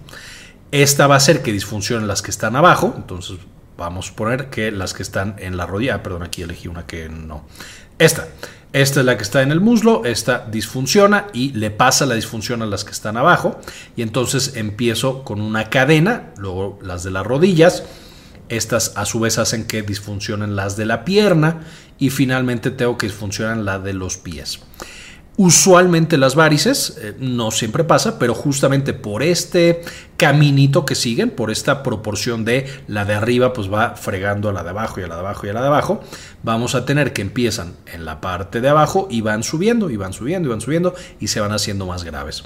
Esta 0.73 1.07
va 1.07 1.15
a 1.15 1.19
hacer 1.19 1.41
que 1.41 1.53
disfuncionen 1.53 2.07
las 2.07 2.21
que 2.21 2.31
están 2.31 2.55
abajo, 2.55 2.93
entonces 2.99 3.39
Vamos 3.77 4.11
a 4.11 4.17
poner 4.17 4.51
que 4.51 4.71
las 4.71 4.95
que 4.95 5.03
están 5.03 5.37
en 5.39 5.57
la 5.57 5.67
rodilla, 5.67 6.03
perdón, 6.03 6.23
aquí 6.23 6.43
elegí 6.43 6.69
una 6.69 6.87
que 6.87 7.09
no. 7.09 7.45
Esta, 7.99 8.29
esta 8.73 9.01
es 9.01 9.07
la 9.07 9.17
que 9.17 9.23
está 9.23 9.43
en 9.43 9.53
el 9.53 9.61
muslo, 9.61 10.05
esta 10.05 10.47
disfunciona 10.51 11.29
y 11.33 11.53
le 11.53 11.71
pasa 11.71 12.07
la 12.07 12.17
disfunción 12.17 12.61
a 12.63 12.67
las 12.67 12.85
que 12.85 12.91
están 12.91 13.17
abajo. 13.17 13.61
Y 13.97 14.03
entonces 14.03 14.57
empiezo 14.57 15.23
con 15.23 15.41
una 15.41 15.71
cadena, 15.71 16.33
luego 16.37 16.79
las 16.83 17.05
de 17.05 17.13
las 17.13 17.25
rodillas. 17.25 17.85
Estas 18.49 18.93
a 18.97 19.07
su 19.07 19.21
vez 19.21 19.39
hacen 19.39 19.67
que 19.67 19.83
disfuncionen 19.83 20.57
las 20.57 20.77
de 20.77 20.87
la 20.87 21.05
pierna 21.05 21.63
y 21.99 22.11
finalmente 22.11 22.71
tengo 22.71 22.99
que 22.99 23.07
disfuncionan 23.07 23.65
la 23.65 23.79
de 23.79 23.95
los 23.95 24.17
pies. 24.17 24.61
Usualmente 25.37 26.17
las 26.17 26.37
varices, 26.37 26.97
eh, 27.01 27.17
no 27.19 27.51
siempre 27.51 27.83
pasa, 27.83 28.21
pero 28.21 28.35
justamente 28.35 28.93
por 28.93 29.21
este 29.25 29.83
caminito 30.17 30.85
que 30.85 30.95
siguen, 30.95 31.31
por 31.31 31.51
esta 31.51 31.83
proporción 31.83 32.45
de 32.45 32.69
la 32.87 33.05
de 33.05 33.15
arriba, 33.15 33.53
pues 33.53 33.73
va 33.73 33.97
fregando 33.97 34.49
a 34.49 34.53
la 34.53 34.63
de 34.63 34.71
abajo 34.71 35.01
y 35.01 35.03
a 35.03 35.09
la 35.09 35.17
de 35.17 35.21
abajo 35.23 35.47
y 35.47 35.51
a 35.51 35.53
la 35.53 35.61
de 35.61 35.67
abajo, 35.67 36.01
vamos 36.45 36.77
a 36.77 36.85
tener 36.85 37.13
que 37.13 37.23
empiezan 37.23 37.75
en 37.93 38.05
la 38.05 38.21
parte 38.21 38.61
de 38.61 38.69
abajo 38.69 39.09
y 39.11 39.23
van 39.23 39.43
subiendo 39.43 39.91
y 39.91 39.97
van 39.97 40.13
subiendo 40.13 40.49
y 40.49 40.51
van 40.53 40.61
subiendo 40.61 40.95
y 41.19 41.27
se 41.27 41.41
van 41.41 41.51
haciendo 41.51 41.85
más 41.87 42.05
graves. 42.05 42.45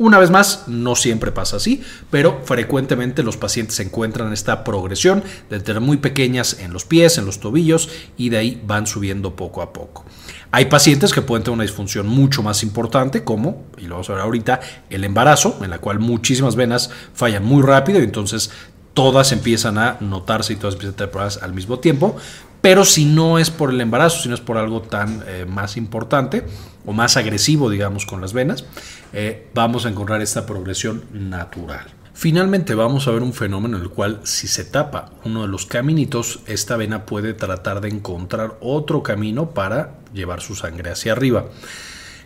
Una 0.00 0.18
vez 0.18 0.30
más, 0.30 0.64
no 0.66 0.96
siempre 0.96 1.30
pasa 1.30 1.58
así, 1.58 1.82
pero 2.10 2.40
frecuentemente 2.44 3.22
los 3.22 3.36
pacientes 3.36 3.78
encuentran 3.80 4.32
esta 4.32 4.64
progresión 4.64 5.22
de 5.50 5.60
tener 5.60 5.82
muy 5.82 5.98
pequeñas 5.98 6.56
en 6.58 6.72
los 6.72 6.86
pies, 6.86 7.18
en 7.18 7.26
los 7.26 7.38
tobillos 7.38 7.90
y 8.16 8.30
de 8.30 8.38
ahí 8.38 8.62
van 8.66 8.86
subiendo 8.86 9.36
poco 9.36 9.60
a 9.60 9.74
poco. 9.74 10.06
Hay 10.52 10.64
pacientes 10.64 11.12
que 11.12 11.20
pueden 11.20 11.44
tener 11.44 11.54
una 11.54 11.64
disfunción 11.64 12.08
mucho 12.08 12.42
más 12.42 12.62
importante, 12.62 13.24
como, 13.24 13.66
y 13.76 13.82
lo 13.82 13.96
vamos 13.96 14.08
a 14.08 14.14
ver 14.14 14.22
ahorita, 14.22 14.60
el 14.88 15.04
embarazo, 15.04 15.58
en 15.62 15.68
la 15.68 15.80
cual 15.80 15.98
muchísimas 15.98 16.56
venas 16.56 16.88
fallan 17.12 17.44
muy 17.44 17.62
rápido 17.62 18.00
y 18.00 18.04
entonces 18.04 18.50
todas 18.94 19.32
empiezan 19.32 19.76
a 19.76 19.98
notarse 20.00 20.54
y 20.54 20.56
todas 20.56 20.76
empiezan 20.76 20.94
a 20.94 20.96
tener 20.96 21.10
problemas 21.10 21.42
al 21.42 21.52
mismo 21.52 21.78
tiempo. 21.78 22.16
Pero 22.62 22.84
si 22.84 23.04
no 23.04 23.38
es 23.38 23.50
por 23.50 23.70
el 23.70 23.80
embarazo, 23.80 24.22
si 24.22 24.28
no 24.28 24.34
es 24.34 24.40
por 24.40 24.58
algo 24.58 24.82
tan 24.82 25.22
eh, 25.26 25.46
más 25.48 25.76
importante 25.76 26.44
o 26.84 26.92
más 26.92 27.16
agresivo, 27.16 27.70
digamos, 27.70 28.04
con 28.04 28.20
las 28.20 28.32
venas, 28.32 28.64
eh, 29.12 29.48
vamos 29.54 29.86
a 29.86 29.90
encontrar 29.90 30.20
esta 30.22 30.46
progresión 30.46 31.04
natural. 31.12 31.86
Finalmente 32.12 32.74
vamos 32.74 33.08
a 33.08 33.12
ver 33.12 33.22
un 33.22 33.32
fenómeno 33.32 33.78
en 33.78 33.82
el 33.82 33.88
cual 33.88 34.20
si 34.24 34.46
se 34.46 34.64
tapa 34.64 35.12
uno 35.24 35.42
de 35.42 35.48
los 35.48 35.64
caminitos, 35.64 36.40
esta 36.46 36.76
vena 36.76 37.06
puede 37.06 37.32
tratar 37.32 37.80
de 37.80 37.88
encontrar 37.88 38.58
otro 38.60 39.02
camino 39.02 39.50
para 39.50 39.94
llevar 40.12 40.42
su 40.42 40.54
sangre 40.54 40.90
hacia 40.90 41.12
arriba. 41.12 41.46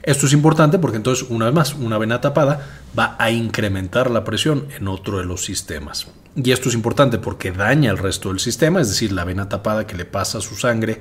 Esto 0.02 0.26
es 0.26 0.32
importante 0.32 0.78
porque 0.78 0.96
entonces, 0.96 1.26
una 1.30 1.46
vez 1.46 1.54
más, 1.54 1.74
una 1.74 1.96
vena 1.96 2.20
tapada 2.20 2.66
va 2.98 3.16
a 3.18 3.30
incrementar 3.30 4.10
la 4.10 4.24
presión 4.24 4.66
en 4.76 4.88
otro 4.88 5.18
de 5.18 5.24
los 5.24 5.44
sistemas. 5.44 6.08
Y 6.36 6.50
esto 6.50 6.68
es 6.68 6.74
importante 6.74 7.18
porque 7.18 7.52
daña 7.52 7.90
el 7.90 7.98
resto 7.98 8.28
del 8.28 8.40
sistema, 8.40 8.80
es 8.80 8.88
decir, 8.88 9.12
la 9.12 9.24
vena 9.24 9.48
tapada 9.48 9.86
que 9.86 9.96
le 9.96 10.04
pasa 10.04 10.40
su 10.40 10.56
sangre 10.56 11.00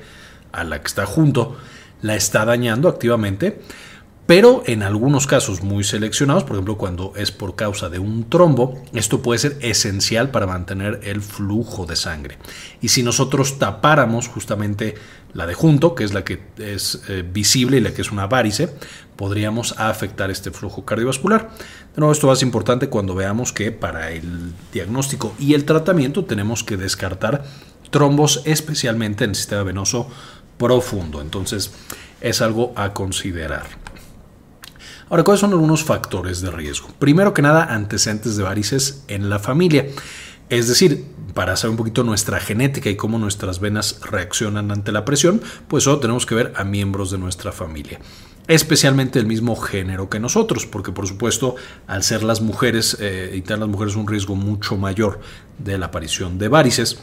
a 0.51 0.63
la 0.63 0.79
que 0.79 0.87
está 0.87 1.05
junto, 1.05 1.57
la 2.01 2.15
está 2.15 2.45
dañando 2.45 2.87
activamente. 2.87 3.59
Pero 4.25 4.63
en 4.65 4.83
algunos 4.83 5.27
casos 5.27 5.63
muy 5.63 5.83
seleccionados, 5.83 6.43
por 6.43 6.53
ejemplo 6.53 6.77
cuando 6.77 7.11
es 7.17 7.31
por 7.31 7.55
causa 7.55 7.89
de 7.89 7.99
un 7.99 8.29
trombo, 8.29 8.81
esto 8.93 9.21
puede 9.21 9.39
ser 9.39 9.57
esencial 9.59 10.31
para 10.31 10.47
mantener 10.47 11.01
el 11.03 11.21
flujo 11.21 11.85
de 11.85 11.97
sangre. 11.97 12.37
Y 12.81 12.87
si 12.87 13.03
nosotros 13.03 13.59
tapáramos 13.59 14.29
justamente 14.29 14.95
la 15.33 15.45
de 15.45 15.55
junto, 15.55 15.93
que 15.93 16.05
es 16.05 16.13
la 16.13 16.23
que 16.23 16.39
es 16.57 17.01
eh, 17.09 17.23
visible 17.29 17.77
y 17.77 17.81
la 17.81 17.93
que 17.93 18.01
es 18.01 18.13
una 18.13 18.27
varice, 18.27 18.69
podríamos 19.17 19.75
afectar 19.77 20.31
este 20.31 20.51
flujo 20.51 20.85
cardiovascular. 20.85 21.49
De 21.93 21.99
nuevo, 21.99 22.13
esto 22.13 22.33
ser 22.33 22.45
importante 22.45 22.87
cuando 22.87 23.15
veamos 23.15 23.51
que 23.51 23.71
para 23.73 24.11
el 24.11 24.53
diagnóstico 24.71 25.33
y 25.37 25.53
el 25.53 25.65
tratamiento 25.65 26.23
tenemos 26.23 26.63
que 26.63 26.77
descartar 26.77 27.43
trombos 27.89 28.41
especialmente 28.45 29.25
en 29.25 29.31
el 29.31 29.35
sistema 29.35 29.63
venoso 29.63 30.07
profundo. 30.57 31.19
Entonces, 31.19 31.73
es 32.21 32.41
algo 32.41 32.71
a 32.77 32.93
considerar. 32.93 33.83
Ahora, 35.09 35.23
¿cuáles 35.23 35.41
son 35.41 35.51
algunos 35.51 35.83
factores 35.83 36.41
de 36.41 36.51
riesgo? 36.51 36.89
Primero 36.99 37.33
que 37.33 37.41
nada, 37.41 37.73
antecedentes 37.73 38.37
de 38.37 38.43
varices 38.43 39.03
en 39.07 39.29
la 39.29 39.39
familia. 39.39 39.87
Es 40.49 40.67
decir, 40.67 41.05
para 41.33 41.55
saber 41.55 41.71
un 41.71 41.77
poquito 41.77 42.03
nuestra 42.03 42.39
genética 42.39 42.89
y 42.89 42.95
cómo 42.95 43.17
nuestras 43.17 43.59
venas 43.59 43.99
reaccionan 44.01 44.71
ante 44.71 44.91
la 44.91 45.05
presión, 45.05 45.41
pues 45.67 45.83
solo 45.83 45.99
tenemos 45.99 46.25
que 46.25 46.35
ver 46.35 46.53
a 46.55 46.63
miembros 46.63 47.11
de 47.11 47.17
nuestra 47.17 47.51
familia 47.51 47.99
especialmente 48.47 49.19
el 49.19 49.25
mismo 49.25 49.55
género 49.55 50.09
que 50.09 50.19
nosotros, 50.19 50.65
porque 50.65 50.91
por 50.91 51.07
supuesto 51.07 51.55
al 51.87 52.03
ser 52.03 52.23
las 52.23 52.41
mujeres 52.41 52.97
eh, 52.99 53.31
y 53.35 53.41
tener 53.41 53.59
las 53.59 53.69
mujeres 53.69 53.95
un 53.95 54.07
riesgo 54.07 54.35
mucho 54.35 54.75
mayor 54.77 55.19
de 55.59 55.77
la 55.77 55.87
aparición 55.87 56.37
de 56.37 56.49
varices, 56.49 56.99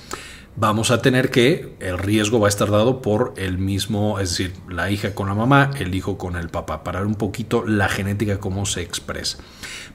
vamos 0.57 0.91
a 0.91 1.01
tener 1.01 1.31
que 1.31 1.75
el 1.81 1.99
riesgo 1.99 2.41
va 2.41 2.49
a 2.49 2.49
estar 2.49 2.71
dado 2.71 3.03
por 3.03 3.35
el 3.37 3.59
mismo, 3.59 4.19
es 4.19 4.31
decir, 4.31 4.53
la 4.69 4.91
hija 4.91 5.15
con 5.15 5.29
la 5.29 5.35
mamá, 5.35 5.71
el 5.79 5.95
hijo 5.95 6.19
con 6.19 6.37
el 6.37 6.49
papá, 6.49 6.85
para 6.85 7.01
ver 7.01 7.07
un 7.07 7.15
poquito 7.15 7.65
la 7.67 7.89
genética, 7.89 8.41
cómo 8.41 8.67
se 8.67 8.83
expresa. 8.83 9.39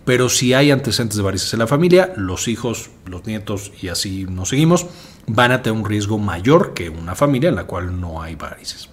Pero 0.06 0.30
si 0.30 0.54
hay 0.54 0.72
antecedentes 0.72 1.18
de 1.18 1.24
varices 1.24 1.54
en 1.54 1.60
la 1.60 1.68
familia, 1.68 2.14
los 2.16 2.48
hijos, 2.48 2.90
los 3.06 3.26
nietos 3.26 3.72
y 3.82 3.88
así 3.88 4.26
nos 4.26 4.50
seguimos, 4.50 4.86
van 5.28 5.52
a 5.52 5.62
tener 5.62 5.80
un 5.80 5.90
riesgo 5.90 6.18
mayor 6.18 6.74
que 6.74 6.90
una 6.90 7.16
familia 7.16 7.50
en 7.50 7.56
la 7.56 7.66
cual 7.66 8.00
no 8.00 8.22
hay 8.22 8.36
varices. 8.36 8.90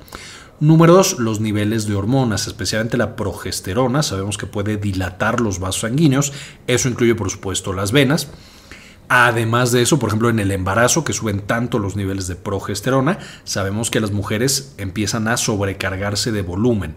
Número 0.61 0.95
dos, 0.95 1.19
los 1.19 1.41
niveles 1.41 1.89
de 1.89 1.97
hormonas, 1.97 2.47
especialmente 2.47 2.97
la 2.97 3.17
progesterona, 3.17 4.05
sabemos 4.05 4.39
que 4.39 4.47
puede 4.47 4.77
dilatar 4.77 5.41
los 5.41 5.59
vasos 5.59 5.81
sanguíneos, 5.81 6.33
eso 6.69 6.89
incluye 6.89 7.17
por 7.17 7.31
supuesto 7.31 7.73
las 7.73 7.91
venas. 7.91 8.29
Además 9.15 9.73
de 9.73 9.83
eso, 9.83 9.99
por 9.99 10.09
ejemplo, 10.09 10.31
en 10.31 10.39
el 10.39 10.51
embarazo, 10.53 11.05
que 11.05 11.13
suben 11.13 11.41
tanto 11.41 11.79
los 11.79 11.97
niveles 11.97 12.29
de 12.29 12.35
progesterona, 12.35 13.19
sabemos 13.45 13.91
que 13.91 14.01
las 14.01 14.11
mujeres 14.11 14.73
empiezan 14.79 15.29
a 15.29 15.37
sobrecargarse 15.37 16.33
de 16.33 16.41
volumen. 16.41 16.95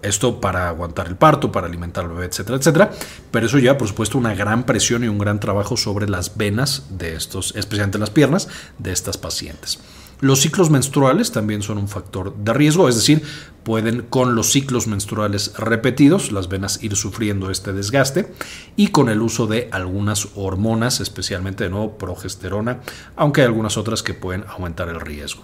Esto 0.00 0.40
para 0.40 0.68
aguantar 0.68 1.08
el 1.08 1.16
parto, 1.16 1.50
para 1.50 1.66
alimentar 1.66 2.04
al 2.04 2.12
bebé, 2.12 2.26
etcétera, 2.26 2.58
etcétera. 2.58 2.92
Pero 3.32 3.46
eso 3.46 3.58
lleva, 3.58 3.76
por 3.76 3.88
supuesto, 3.88 4.16
una 4.16 4.32
gran 4.36 4.62
presión 4.62 5.02
y 5.02 5.08
un 5.08 5.18
gran 5.18 5.40
trabajo 5.40 5.76
sobre 5.76 6.08
las 6.08 6.36
venas 6.36 6.84
de 6.88 7.16
estos, 7.16 7.52
especialmente 7.56 7.98
las 7.98 8.10
piernas, 8.10 8.46
de 8.78 8.92
estas 8.92 9.18
pacientes. 9.18 9.80
Los 10.20 10.40
ciclos 10.40 10.70
menstruales 10.70 11.30
también 11.30 11.62
son 11.62 11.76
un 11.76 11.88
factor 11.88 12.34
de 12.36 12.54
riesgo, 12.54 12.88
es 12.88 12.96
decir, 12.96 13.22
pueden 13.64 14.02
con 14.02 14.34
los 14.34 14.50
ciclos 14.50 14.86
menstruales 14.86 15.52
repetidos 15.58 16.32
las 16.32 16.48
venas 16.48 16.82
ir 16.82 16.96
sufriendo 16.96 17.50
este 17.50 17.74
desgaste 17.74 18.32
y 18.76 18.88
con 18.88 19.10
el 19.10 19.20
uso 19.20 19.46
de 19.46 19.68
algunas 19.72 20.28
hormonas, 20.34 21.00
especialmente 21.00 21.64
de 21.64 21.70
nuevo 21.70 21.98
progesterona, 21.98 22.80
aunque 23.14 23.42
hay 23.42 23.48
algunas 23.48 23.76
otras 23.76 24.02
que 24.02 24.14
pueden 24.14 24.44
aumentar 24.48 24.88
el 24.88 25.00
riesgo. 25.00 25.42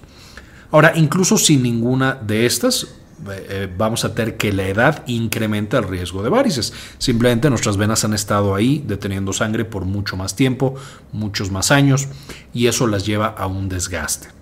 Ahora, 0.71 0.93
incluso 0.97 1.37
sin 1.37 1.62
ninguna 1.62 2.14
de 2.14 2.47
estas, 2.47 2.85
eh, 2.85 3.47
eh, 3.49 3.75
vamos 3.76 4.07
a 4.07 4.14
tener 4.14 4.38
que 4.38 4.55
la 4.55 4.67
edad 4.69 5.05
incrementa 5.07 5.76
el 5.76 5.85
riesgo 5.85 6.23
de 6.23 6.31
varices. 6.31 6.73
Simplemente 6.97 7.50
nuestras 7.50 7.76
venas 7.76 8.05
han 8.05 8.14
estado 8.14 8.55
ahí 8.55 8.83
deteniendo 8.87 9.35
sangre 9.35 9.67
por 9.67 9.85
mucho 9.85 10.17
más 10.17 10.35
tiempo, 10.35 10.76
muchos 11.12 11.50
más 11.50 11.71
años, 11.71 12.09
y 12.55 12.69
eso 12.69 12.87
las 12.87 13.05
lleva 13.05 13.26
a 13.26 13.47
un 13.47 13.69
desgaste. 13.69 14.42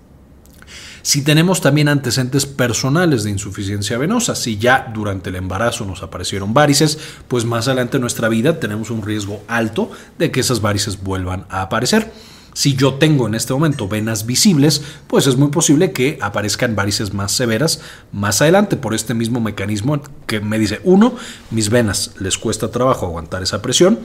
Si 1.03 1.23
tenemos 1.23 1.61
también 1.61 1.87
antecedentes 1.87 2.45
personales 2.45 3.23
de 3.23 3.31
insuficiencia 3.31 3.97
venosa, 3.97 4.35
si 4.35 4.57
ya 4.57 4.91
durante 4.93 5.29
el 5.29 5.35
embarazo 5.35 5.85
nos 5.85 6.03
aparecieron 6.03 6.53
varices, 6.53 6.99
pues 7.27 7.43
más 7.43 7.67
adelante 7.67 7.97
en 7.97 8.01
nuestra 8.01 8.29
vida 8.29 8.59
tenemos 8.59 8.91
un 8.91 9.01
riesgo 9.01 9.43
alto 9.47 9.89
de 10.19 10.31
que 10.31 10.41
esas 10.41 10.61
varices 10.61 11.01
vuelvan 11.01 11.45
a 11.49 11.63
aparecer. 11.63 12.11
Si 12.53 12.75
yo 12.75 12.95
tengo 12.95 13.27
en 13.27 13.35
este 13.35 13.53
momento 13.53 13.87
venas 13.87 14.25
visibles, 14.25 14.83
pues 15.07 15.25
es 15.25 15.37
muy 15.37 15.49
posible 15.49 15.93
que 15.93 16.19
aparezcan 16.21 16.75
varices 16.75 17.13
más 17.13 17.31
severas 17.31 17.81
más 18.11 18.41
adelante 18.41 18.75
por 18.75 18.93
este 18.93 19.13
mismo 19.13 19.39
mecanismo 19.39 20.01
que 20.27 20.41
me 20.41 20.59
dice, 20.59 20.81
uno, 20.83 21.15
mis 21.49 21.69
venas 21.69 22.11
les 22.19 22.37
cuesta 22.37 22.69
trabajo 22.69 23.05
aguantar 23.05 23.41
esa 23.41 23.61
presión 23.61 23.99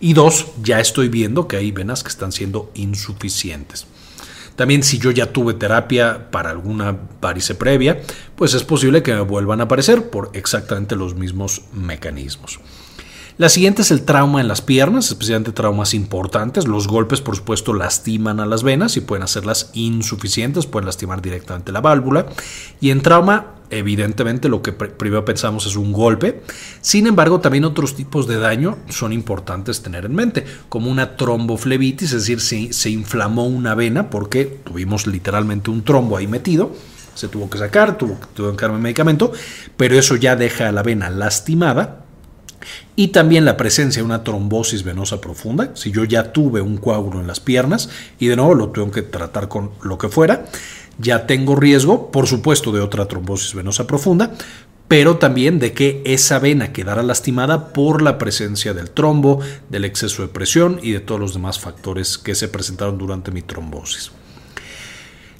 y 0.00 0.12
dos, 0.12 0.48
ya 0.62 0.80
estoy 0.80 1.08
viendo 1.08 1.46
que 1.46 1.56
hay 1.56 1.70
venas 1.70 2.02
que 2.02 2.08
están 2.10 2.32
siendo 2.32 2.70
insuficientes. 2.74 3.86
También 4.56 4.82
si 4.82 4.98
yo 4.98 5.10
ya 5.10 5.32
tuve 5.32 5.54
terapia 5.54 6.30
para 6.30 6.50
alguna 6.50 6.96
varice 7.20 7.54
previa, 7.54 8.00
pues 8.36 8.54
es 8.54 8.64
posible 8.64 9.02
que 9.02 9.14
me 9.14 9.20
vuelvan 9.20 9.60
a 9.60 9.64
aparecer 9.64 10.10
por 10.10 10.30
exactamente 10.32 10.96
los 10.96 11.14
mismos 11.14 11.62
mecanismos. 11.72 12.60
La 13.36 13.48
siguiente 13.48 13.82
es 13.82 13.90
el 13.90 14.04
trauma 14.04 14.40
en 14.40 14.46
las 14.46 14.62
piernas, 14.62 15.06
especialmente 15.08 15.50
traumas 15.50 15.92
importantes. 15.92 16.68
Los 16.68 16.86
golpes, 16.86 17.20
por 17.20 17.34
supuesto, 17.34 17.74
lastiman 17.74 18.38
a 18.38 18.46
las 18.46 18.62
venas 18.62 18.96
y 18.96 19.00
pueden 19.00 19.24
hacerlas 19.24 19.70
insuficientes, 19.72 20.66
pueden 20.66 20.86
lastimar 20.86 21.20
directamente 21.20 21.72
la 21.72 21.80
válvula. 21.80 22.26
Y 22.80 22.90
en 22.90 23.02
trauma, 23.02 23.56
evidentemente, 23.74 24.48
lo 24.48 24.62
que 24.62 24.72
primero 24.72 25.24
pensamos 25.24 25.66
es 25.66 25.76
un 25.76 25.92
golpe. 25.92 26.42
Sin 26.80 27.06
embargo, 27.06 27.40
también 27.40 27.64
otros 27.64 27.94
tipos 27.94 28.26
de 28.26 28.38
daño 28.38 28.78
son 28.88 29.12
importantes 29.12 29.82
tener 29.82 30.04
en 30.04 30.14
mente, 30.14 30.44
como 30.68 30.90
una 30.90 31.16
tromboflebitis, 31.16 32.12
es 32.12 32.22
decir, 32.22 32.40
si 32.40 32.72
se 32.72 32.90
inflamó 32.90 33.46
una 33.46 33.74
vena 33.74 34.10
porque 34.10 34.44
tuvimos 34.44 35.06
literalmente 35.06 35.70
un 35.70 35.84
trombo 35.84 36.16
ahí 36.16 36.26
metido 36.26 36.72
se 37.14 37.28
tuvo 37.28 37.48
que 37.48 37.58
sacar, 37.58 37.96
tuvo, 37.96 38.18
tuvo 38.34 38.56
que 38.56 38.62
darme 38.66 38.80
medicamento, 38.80 39.32
pero 39.76 39.96
eso 39.96 40.16
ya 40.16 40.34
deja 40.34 40.68
a 40.68 40.72
la 40.72 40.82
vena 40.82 41.10
lastimada 41.10 42.04
y 42.96 43.08
también 43.08 43.44
la 43.44 43.56
presencia 43.56 44.00
de 44.02 44.06
una 44.06 44.24
trombosis 44.24 44.84
venosa 44.84 45.20
profunda, 45.20 45.70
si 45.74 45.90
yo 45.90 46.04
ya 46.04 46.32
tuve 46.32 46.60
un 46.60 46.76
coágulo 46.76 47.20
en 47.20 47.26
las 47.26 47.40
piernas 47.40 47.88
y 48.18 48.28
de 48.28 48.36
nuevo 48.36 48.54
lo 48.54 48.70
tengo 48.70 48.90
que 48.90 49.02
tratar 49.02 49.48
con 49.48 49.72
lo 49.82 49.98
que 49.98 50.08
fuera, 50.08 50.46
ya 50.98 51.26
tengo 51.26 51.56
riesgo, 51.56 52.10
por 52.10 52.26
supuesto, 52.26 52.72
de 52.72 52.80
otra 52.80 53.06
trombosis 53.06 53.54
venosa 53.54 53.86
profunda, 53.86 54.32
pero 54.88 55.16
también 55.16 55.58
de 55.58 55.72
que 55.72 56.02
esa 56.04 56.38
vena 56.38 56.72
quedara 56.72 57.02
lastimada 57.02 57.72
por 57.72 58.02
la 58.02 58.18
presencia 58.18 58.74
del 58.74 58.90
trombo, 58.90 59.40
del 59.70 59.84
exceso 59.84 60.22
de 60.22 60.28
presión 60.28 60.78
y 60.82 60.92
de 60.92 61.00
todos 61.00 61.20
los 61.20 61.34
demás 61.34 61.58
factores 61.58 62.18
que 62.18 62.34
se 62.34 62.48
presentaron 62.48 62.98
durante 62.98 63.30
mi 63.30 63.42
trombosis. 63.42 64.12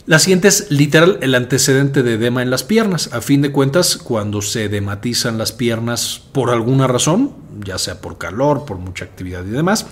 La 0.07 0.19
siguiente 0.19 0.49
es 0.49 0.71
literal 0.71 1.19
el 1.23 1.35
antecedente 1.35 2.03
de 2.03 2.15
edema 2.15 2.43
en 2.43 2.51
las 2.51 2.63
piernas. 2.63 3.09
A 3.15 3.23
fin 3.23 3.41
de 3.41 3.53
cuentas, 3.53 3.97
cuando 3.97 4.43
se 4.43 4.65
edematizan 4.65 5.39
las 5.39 5.53
piernas 5.53 6.21
por 6.33 6.51
alguna 6.51 6.87
razón, 6.87 7.33
ya 7.65 7.79
sea 7.79 8.03
por 8.03 8.19
calor, 8.19 8.67
por 8.67 8.77
mucha 8.77 9.07
actividad 9.07 9.47
y 9.47 9.51
demás, 9.51 9.87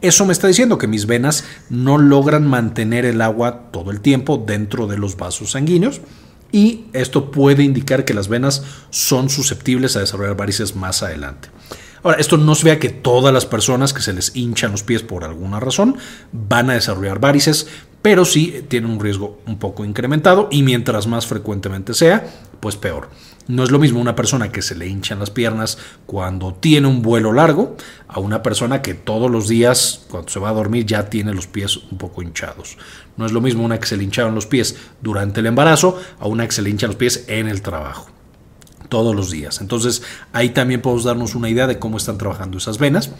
eso 0.00 0.26
me 0.26 0.32
está 0.32 0.48
diciendo 0.48 0.78
que 0.78 0.86
mis 0.86 1.06
venas 1.06 1.44
no 1.70 1.98
logran 1.98 2.46
mantener 2.46 3.04
el 3.04 3.22
agua 3.22 3.70
todo 3.72 3.90
el 3.90 4.00
tiempo 4.00 4.42
dentro 4.46 4.86
de 4.86 4.98
los 4.98 5.16
vasos 5.16 5.52
sanguíneos 5.52 6.00
y 6.52 6.84
esto 6.92 7.30
puede 7.30 7.62
indicar 7.62 8.04
que 8.04 8.14
las 8.14 8.28
venas 8.28 8.62
son 8.90 9.30
susceptibles 9.30 9.96
a 9.96 10.00
desarrollar 10.00 10.36
varices 10.36 10.76
más 10.76 11.02
adelante. 11.02 11.48
Ahora, 12.02 12.18
esto 12.18 12.36
no 12.36 12.54
se 12.54 12.66
vea 12.66 12.78
que 12.78 12.90
todas 12.90 13.34
las 13.34 13.46
personas 13.46 13.92
que 13.92 14.00
se 14.00 14.12
les 14.12 14.36
hinchan 14.36 14.70
los 14.70 14.84
pies 14.84 15.02
por 15.02 15.24
alguna 15.24 15.58
razón 15.58 15.96
van 16.30 16.70
a 16.70 16.74
desarrollar 16.74 17.18
varices, 17.18 17.66
pero 18.00 18.24
sí 18.24 18.64
tienen 18.68 18.90
un 18.90 19.00
riesgo 19.00 19.40
un 19.46 19.58
poco 19.58 19.84
incrementado 19.84 20.48
y 20.52 20.62
mientras 20.62 21.08
más 21.08 21.26
frecuentemente 21.26 21.94
sea, 21.94 22.24
pues 22.60 22.76
peor. 22.76 23.08
No 23.48 23.62
es 23.62 23.70
lo 23.70 23.78
mismo 23.78 24.00
una 24.00 24.16
persona 24.16 24.50
que 24.50 24.60
se 24.60 24.74
le 24.74 24.88
hinchan 24.88 25.20
las 25.20 25.30
piernas 25.30 25.78
cuando 26.04 26.54
tiene 26.54 26.88
un 26.88 27.02
vuelo 27.02 27.32
largo 27.32 27.76
a 28.08 28.18
una 28.18 28.42
persona 28.42 28.82
que 28.82 28.94
todos 28.94 29.30
los 29.30 29.46
días 29.46 30.04
cuando 30.08 30.28
se 30.28 30.40
va 30.40 30.48
a 30.48 30.52
dormir 30.52 30.84
ya 30.84 31.08
tiene 31.08 31.32
los 31.32 31.46
pies 31.46 31.76
un 31.76 31.96
poco 31.98 32.22
hinchados. 32.22 32.76
No 33.16 33.24
es 33.24 33.32
lo 33.32 33.40
mismo 33.40 33.64
una 33.64 33.78
que 33.78 33.86
se 33.86 33.96
le 33.96 34.04
hincharon 34.04 34.34
los 34.34 34.46
pies 34.46 34.76
durante 35.00 35.40
el 35.40 35.46
embarazo 35.46 36.00
a 36.18 36.26
una 36.26 36.46
que 36.46 36.52
se 36.52 36.62
le 36.62 36.70
hinchan 36.70 36.88
los 36.88 36.96
pies 36.96 37.24
en 37.28 37.46
el 37.48 37.62
trabajo 37.62 38.10
todos 38.88 39.14
los 39.14 39.30
días. 39.30 39.60
Entonces 39.60 40.02
ahí 40.32 40.50
también 40.50 40.80
podemos 40.80 41.04
darnos 41.04 41.34
una 41.34 41.48
idea 41.48 41.66
de 41.66 41.78
cómo 41.78 41.96
están 41.96 42.18
trabajando 42.18 42.58
esas 42.58 42.78
venas. 42.78 43.10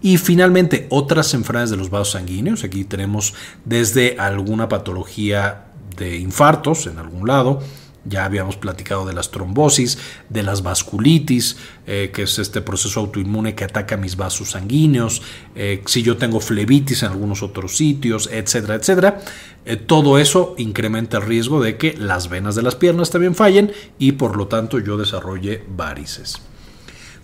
Y 0.00 0.18
finalmente 0.18 0.86
otras 0.90 1.34
enfermedades 1.34 1.70
de 1.70 1.76
los 1.76 1.90
vasos 1.90 2.12
sanguíneos. 2.12 2.64
Aquí 2.64 2.84
tenemos 2.84 3.34
desde 3.64 4.16
alguna 4.18 4.68
patología 4.68 5.64
de 5.96 6.16
infartos 6.16 6.86
en 6.86 6.98
algún 6.98 7.28
lado, 7.28 7.60
ya 8.04 8.24
habíamos 8.24 8.56
platicado 8.56 9.06
de 9.06 9.12
las 9.12 9.30
trombosis, 9.30 9.98
de 10.28 10.42
las 10.42 10.62
vasculitis, 10.62 11.56
eh, 11.86 12.10
que 12.12 12.22
es 12.22 12.38
este 12.38 12.60
proceso 12.60 13.00
autoinmune 13.00 13.54
que 13.54 13.64
ataca 13.64 13.96
mis 13.96 14.16
vasos 14.16 14.50
sanguíneos, 14.50 15.22
eh, 15.54 15.82
si 15.86 16.02
yo 16.02 16.16
tengo 16.16 16.40
flebitis 16.40 17.02
en 17.02 17.10
algunos 17.10 17.42
otros 17.42 17.76
sitios, 17.76 18.28
etcétera, 18.32 18.74
etcétera. 18.74 19.20
Eh, 19.64 19.76
todo 19.76 20.18
eso 20.18 20.54
incrementa 20.58 21.18
el 21.18 21.24
riesgo 21.24 21.62
de 21.62 21.76
que 21.76 21.94
las 21.96 22.28
venas 22.28 22.54
de 22.54 22.62
las 22.62 22.74
piernas 22.74 23.10
también 23.10 23.34
fallen 23.34 23.72
y 23.98 24.12
por 24.12 24.36
lo 24.36 24.48
tanto 24.48 24.78
yo 24.78 24.96
desarrolle 24.96 25.62
varices. 25.68 26.40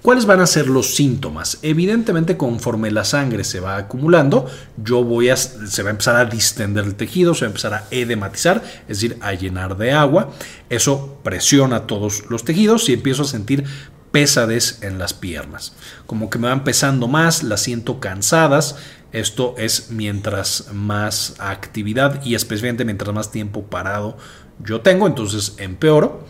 ¿Cuáles 0.02 0.26
van 0.26 0.40
a 0.40 0.47
ser 0.47 0.69
los 0.69 0.95
síntomas? 0.95 1.59
Evidentemente, 1.62 2.37
conforme 2.37 2.90
la 2.90 3.05
sangre 3.05 3.43
se 3.43 3.59
va 3.59 3.76
acumulando, 3.76 4.47
yo 4.76 5.02
voy 5.02 5.28
a, 5.28 5.37
se 5.37 5.83
va 5.83 5.88
a 5.88 5.90
empezar 5.90 6.17
a 6.17 6.25
distender 6.25 6.85
el 6.85 6.95
tejido, 6.95 7.35
se 7.35 7.40
va 7.40 7.47
a 7.47 7.50
empezar 7.50 7.75
a 7.75 7.85
edematizar, 7.90 8.62
es 8.88 9.00
decir, 9.00 9.19
a 9.21 9.33
llenar 9.33 9.76
de 9.76 9.93
agua. 9.93 10.31
Eso 10.71 11.19
presiona 11.25 11.87
todos 11.87 12.31
los 12.31 12.45
tejidos 12.45 12.88
y 12.88 12.93
empiezo 12.95 13.23
a 13.23 13.26
sentir 13.26 13.64
pesadez 14.12 14.83
en 14.83 14.99
las 14.99 15.14
piernas. 15.14 15.75
Como 16.07 16.31
que 16.31 16.38
me 16.38 16.49
van 16.49 16.64
pesando 16.64 17.09
más, 17.09 17.43
las 17.43 17.61
siento 17.61 17.99
cansadas. 17.99 18.76
Esto 19.12 19.55
es 19.59 19.90
mientras 19.90 20.67
más 20.73 21.35
actividad 21.38 22.25
y 22.25 22.35
especialmente 22.35 22.85
mientras 22.85 23.14
más 23.14 23.31
tiempo 23.33 23.64
parado 23.64 24.17
yo 24.62 24.81
tengo, 24.81 25.07
entonces 25.07 25.55
empeoro. 25.59 26.25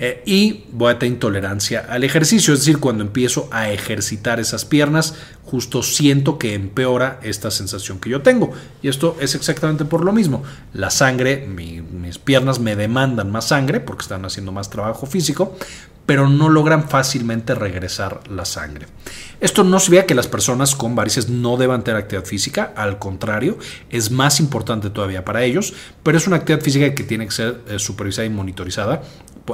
Eh, 0.00 0.22
y 0.24 0.64
voy 0.70 0.92
a 0.92 0.98
tener 0.98 1.14
intolerancia 1.14 1.84
al 1.88 2.04
ejercicio, 2.04 2.54
es 2.54 2.60
decir, 2.60 2.78
cuando 2.78 3.02
empiezo 3.02 3.48
a 3.50 3.72
ejercitar 3.72 4.38
esas 4.38 4.64
piernas, 4.64 5.16
justo 5.44 5.82
siento 5.82 6.38
que 6.38 6.54
empeora 6.54 7.18
esta 7.22 7.50
sensación 7.50 7.98
que 7.98 8.08
yo 8.08 8.22
tengo. 8.22 8.52
Y 8.80 8.88
esto 8.88 9.16
es 9.20 9.34
exactamente 9.34 9.84
por 9.84 10.04
lo 10.04 10.12
mismo. 10.12 10.44
La 10.72 10.90
sangre, 10.90 11.48
mis 11.48 12.18
piernas 12.18 12.60
me 12.60 12.76
demandan 12.76 13.32
más 13.32 13.48
sangre 13.48 13.80
porque 13.80 14.02
están 14.02 14.24
haciendo 14.24 14.52
más 14.52 14.70
trabajo 14.70 15.04
físico, 15.06 15.56
pero 16.08 16.26
no 16.26 16.48
logran 16.48 16.88
fácilmente 16.88 17.54
regresar 17.54 18.20
la 18.30 18.46
sangre. 18.46 18.86
Esto 19.40 19.62
no 19.62 19.78
significa 19.78 20.06
que 20.06 20.14
las 20.14 20.26
personas 20.26 20.74
con 20.74 20.94
varices 20.94 21.28
no 21.28 21.58
deban 21.58 21.84
tener 21.84 22.00
actividad 22.00 22.24
física, 22.24 22.72
al 22.76 22.98
contrario, 22.98 23.58
es 23.90 24.10
más 24.10 24.40
importante 24.40 24.88
todavía 24.88 25.26
para 25.26 25.44
ellos, 25.44 25.74
pero 26.02 26.16
es 26.16 26.26
una 26.26 26.36
actividad 26.36 26.64
física 26.64 26.94
que 26.94 27.04
tiene 27.04 27.26
que 27.26 27.32
ser 27.32 27.60
eh, 27.68 27.78
supervisada 27.78 28.24
y 28.24 28.30
monitorizada 28.30 29.02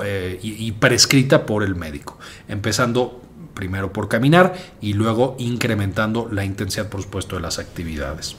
eh, 0.04 0.38
y, 0.40 0.70
prescrita 0.70 1.44
por 1.44 1.64
el 1.64 1.74
médico, 1.74 2.20
empezando 2.46 3.20
primero 3.54 3.92
por 3.92 4.08
caminar 4.08 4.54
y 4.80 4.92
luego 4.92 5.34
incrementando 5.40 6.28
la 6.30 6.44
intensidad, 6.44 6.88
por 6.88 7.02
supuesto, 7.02 7.34
de 7.34 7.42
las 7.42 7.58
actividades. 7.58 8.36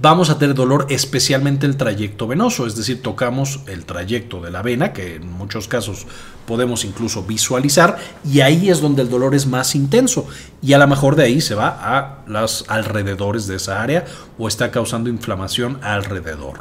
Vamos 0.00 0.30
a 0.30 0.38
tener 0.38 0.54
dolor 0.54 0.86
especialmente 0.90 1.66
el 1.66 1.76
trayecto 1.76 2.26
venoso, 2.26 2.66
es 2.66 2.76
decir, 2.76 3.02
tocamos 3.02 3.60
el 3.66 3.84
trayecto 3.84 4.40
de 4.40 4.50
la 4.50 4.62
vena, 4.62 4.92
que 4.92 5.16
en 5.16 5.30
muchos 5.30 5.68
casos 5.68 6.06
podemos 6.46 6.84
incluso 6.84 7.22
visualizar, 7.22 7.98
y 8.24 8.40
ahí 8.40 8.70
es 8.70 8.80
donde 8.80 9.02
el 9.02 9.10
dolor 9.10 9.34
es 9.34 9.46
más 9.46 9.74
intenso, 9.74 10.26
y 10.62 10.72
a 10.72 10.78
lo 10.78 10.86
mejor 10.86 11.16
de 11.16 11.24
ahí 11.24 11.40
se 11.40 11.54
va 11.54 11.78
a 11.80 12.24
los 12.26 12.64
alrededores 12.68 13.46
de 13.46 13.56
esa 13.56 13.82
área 13.82 14.04
o 14.38 14.48
está 14.48 14.70
causando 14.70 15.10
inflamación 15.10 15.78
alrededor 15.82 16.60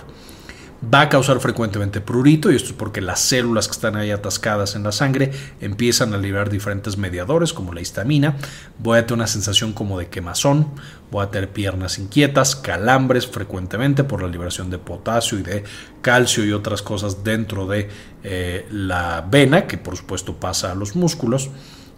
va 0.82 1.02
a 1.02 1.10
causar 1.10 1.40
frecuentemente 1.40 2.00
prurito 2.00 2.52
y 2.52 2.56
esto 2.56 2.70
es 2.70 2.74
porque 2.74 3.02
las 3.02 3.20
células 3.20 3.68
que 3.68 3.74
están 3.74 3.96
ahí 3.98 4.12
atascadas 4.12 4.76
en 4.76 4.84
la 4.84 4.92
sangre 4.92 5.32
empiezan 5.60 6.14
a 6.14 6.18
liberar 6.18 6.50
diferentes 6.50 6.98
mediadores 6.98 7.52
como 7.52 7.74
la 7.74 7.82
histamina, 7.82 8.38
voy 8.78 8.98
a 8.98 9.06
tener 9.06 9.20
una 9.20 9.28
sensación 9.28 9.74
como 9.74 10.00
de 10.00 10.08
quemazón, 10.08 10.68
voy 11.12 11.26
a 11.26 11.32
tener 11.32 11.50
piernas 11.50 12.00
inquietas, 12.00 12.56
calambres 12.56 13.28
frecuentemente 13.28 14.04
por 14.04 14.22
la 14.22 14.30
liberación 14.30 14.70
de 14.70 14.78
potasio 14.78 15.40
y 15.40 15.44
de 15.44 15.64
calcio 16.02 16.46
y 16.46 16.54
otras 16.54 16.82
cosas 16.82 17.24
dentro 17.24 17.68
de 17.68 17.90
eh, 18.24 18.66
la 18.72 19.26
vena 19.30 19.68
que 19.68 19.78
por 19.78 19.98
supuesto 19.98 20.36
pasa 20.36 20.72
a 20.72 20.76
los 20.76 20.96
músculos. 20.96 21.50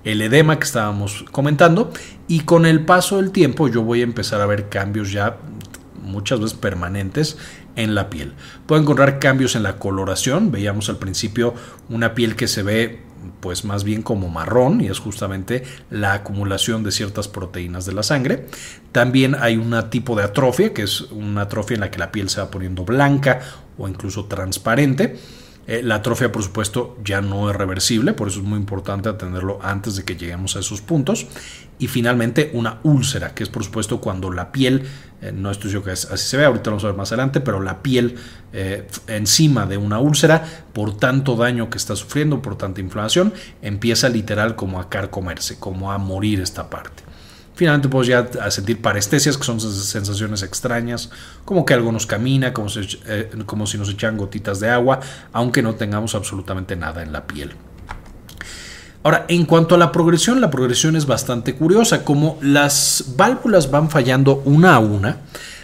El 0.03 0.23
edema 0.23 0.57
que 0.57 0.63
estábamos 0.63 1.25
comentando. 1.31 1.91
Y 2.27 2.39
con 2.39 2.65
el 2.65 2.85
paso 2.85 3.17
del 3.17 3.29
tiempo 3.29 3.67
yo 3.67 3.83
voy 3.83 4.01
a 4.01 4.03
empezar 4.03 4.41
a 4.41 4.47
ver 4.47 4.67
cambios 4.67 5.11
ya 5.11 5.37
muchas 6.01 6.39
veces 6.39 6.57
permanentes 6.57 7.37
en 7.75 7.95
la 7.95 8.09
piel. 8.09 8.33
Puedo 8.65 8.81
encontrar 8.81 9.19
cambios 9.19 9.55
en 9.55 9.63
la 9.63 9.77
coloración. 9.77 10.51
Veíamos 10.51 10.89
al 10.89 10.97
principio 10.97 11.53
una 11.89 12.13
piel 12.13 12.35
que 12.35 12.47
se 12.47 12.63
ve 12.63 12.99
pues 13.39 13.65
más 13.65 13.83
bien 13.83 14.01
como 14.01 14.29
marrón 14.29 14.81
y 14.81 14.87
es 14.87 14.99
justamente 14.99 15.63
la 15.89 16.13
acumulación 16.13 16.83
de 16.83 16.91
ciertas 16.91 17.27
proteínas 17.27 17.85
de 17.85 17.93
la 17.93 18.03
sangre. 18.03 18.47
También 18.91 19.35
hay 19.35 19.57
un 19.57 19.75
tipo 19.89 20.15
de 20.15 20.23
atrofia, 20.23 20.73
que 20.73 20.83
es 20.83 21.01
una 21.01 21.41
atrofia 21.41 21.75
en 21.75 21.81
la 21.81 21.91
que 21.91 21.99
la 21.99 22.11
piel 22.11 22.29
se 22.29 22.41
va 22.41 22.51
poniendo 22.51 22.83
blanca 22.83 23.39
o 23.77 23.87
incluso 23.87 24.25
transparente. 24.25 25.17
Eh, 25.71 25.81
la 25.83 25.95
atrofia, 25.95 26.33
por 26.33 26.43
supuesto, 26.43 26.97
ya 27.01 27.21
no 27.21 27.49
es 27.49 27.55
reversible, 27.55 28.11
por 28.11 28.27
eso 28.27 28.41
es 28.41 28.45
muy 28.45 28.59
importante 28.59 29.07
atenderlo 29.07 29.57
antes 29.63 29.95
de 29.95 30.03
que 30.03 30.17
lleguemos 30.17 30.57
a 30.57 30.59
esos 30.59 30.81
puntos. 30.81 31.27
Y 31.79 31.87
finalmente, 31.87 32.51
una 32.53 32.81
úlcera, 32.83 33.33
que 33.33 33.43
es, 33.43 33.49
por 33.49 33.63
supuesto, 33.63 34.01
cuando 34.01 34.31
la 34.31 34.51
piel, 34.51 34.83
eh, 35.21 35.31
no 35.33 35.49
estoy 35.49 35.71
seguro 35.71 35.85
que 35.85 35.91
así 35.91 36.27
se 36.27 36.35
ve, 36.35 36.43
ahorita 36.43 36.65
lo 36.65 36.71
vamos 36.71 36.83
a 36.83 36.87
ver 36.87 36.97
más 36.97 37.11
adelante, 37.13 37.39
pero 37.39 37.61
la 37.61 37.81
piel 37.81 38.17
eh, 38.51 38.85
encima 39.07 39.65
de 39.65 39.77
una 39.77 39.99
úlcera, 39.99 40.45
por 40.73 40.97
tanto 40.97 41.37
daño 41.37 41.69
que 41.69 41.77
está 41.77 41.95
sufriendo, 41.95 42.41
por 42.41 42.57
tanta 42.57 42.81
inflamación, 42.81 43.33
empieza 43.61 44.09
literal 44.09 44.57
como 44.57 44.77
a 44.77 44.89
carcomerse, 44.89 45.57
como 45.57 45.93
a 45.93 45.97
morir 45.97 46.41
esta 46.41 46.69
parte. 46.69 47.10
Finalmente 47.53 47.89
podemos 47.89 48.07
ya 48.07 48.29
a 48.41 48.49
sentir 48.49 48.81
parestesias, 48.81 49.37
que 49.37 49.43
son 49.43 49.59
sensaciones 49.59 50.41
extrañas, 50.41 51.09
como 51.45 51.65
que 51.65 51.73
algo 51.73 51.91
nos 51.91 52.05
camina, 52.05 52.53
como, 52.53 52.69
eh, 53.07 53.29
como 53.45 53.67
si 53.67 53.77
nos 53.77 53.89
echan 53.89 54.17
gotitas 54.17 54.59
de 54.59 54.69
agua, 54.69 54.99
aunque 55.33 55.61
no 55.61 55.75
tengamos 55.75 56.15
absolutamente 56.15 56.75
nada 56.75 57.03
en 57.03 57.11
la 57.11 57.27
piel. 57.27 57.51
Ahora, 59.03 59.25
en 59.27 59.45
cuanto 59.45 59.75
a 59.75 59.77
la 59.77 59.91
progresión, 59.91 60.41
la 60.41 60.51
progresión 60.51 60.95
es 60.95 61.07
bastante 61.07 61.55
curiosa, 61.55 62.05
como 62.05 62.37
las 62.41 63.05
válvulas 63.17 63.71
van 63.71 63.89
fallando 63.89 64.43
una 64.45 64.75
a 64.75 64.79
una, 64.79 65.17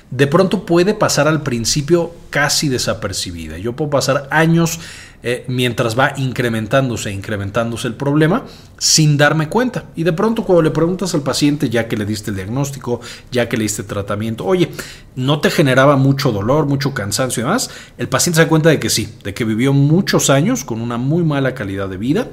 de 0.09 0.27
pronto 0.27 0.65
puede 0.65 0.93
pasar 0.93 1.27
al 1.27 1.43
principio 1.43 2.13
casi 2.29 2.69
desapercibida. 2.69 3.57
Yo 3.57 3.75
puedo 3.75 3.91
pasar 3.91 4.27
años 4.31 4.79
eh, 5.23 5.45
mientras 5.47 5.97
va 5.97 6.13
incrementándose, 6.17 7.11
incrementándose 7.11 7.87
el 7.87 7.95
problema 7.95 8.45
sin 8.77 9.17
darme 9.17 9.49
cuenta. 9.49 9.85
Y 9.95 10.03
de 10.03 10.13
pronto 10.13 10.43
cuando 10.43 10.61
le 10.61 10.71
preguntas 10.71 11.13
al 11.15 11.21
paciente, 11.21 11.69
ya 11.69 11.87
que 11.87 11.97
le 11.97 12.05
diste 12.05 12.29
el 12.29 12.37
diagnóstico, 12.37 13.01
ya 13.31 13.49
que 13.49 13.57
le 13.57 13.63
diste 13.63 13.83
tratamiento, 13.83 14.45
oye, 14.45 14.69
¿no 15.15 15.41
te 15.41 15.49
generaba 15.49 15.95
mucho 15.95 16.31
dolor, 16.31 16.67
mucho 16.67 16.93
cansancio 16.93 17.41
y 17.41 17.45
demás? 17.45 17.69
El 17.97 18.09
paciente 18.09 18.37
se 18.37 18.43
da 18.43 18.49
cuenta 18.49 18.69
de 18.69 18.79
que 18.79 18.89
sí, 18.89 19.09
de 19.23 19.33
que 19.33 19.43
vivió 19.43 19.73
muchos 19.73 20.29
años 20.29 20.63
con 20.63 20.81
una 20.81 20.97
muy 20.97 21.23
mala 21.23 21.55
calidad 21.55 21.89
de 21.89 21.97
vida, 21.97 22.27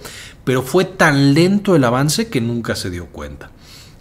pero 0.44 0.62
fue 0.62 0.84
tan 0.84 1.32
lento 1.34 1.74
el 1.74 1.84
avance 1.84 2.28
que 2.28 2.40
nunca 2.40 2.76
se 2.76 2.90
dio 2.90 3.06
cuenta 3.06 3.50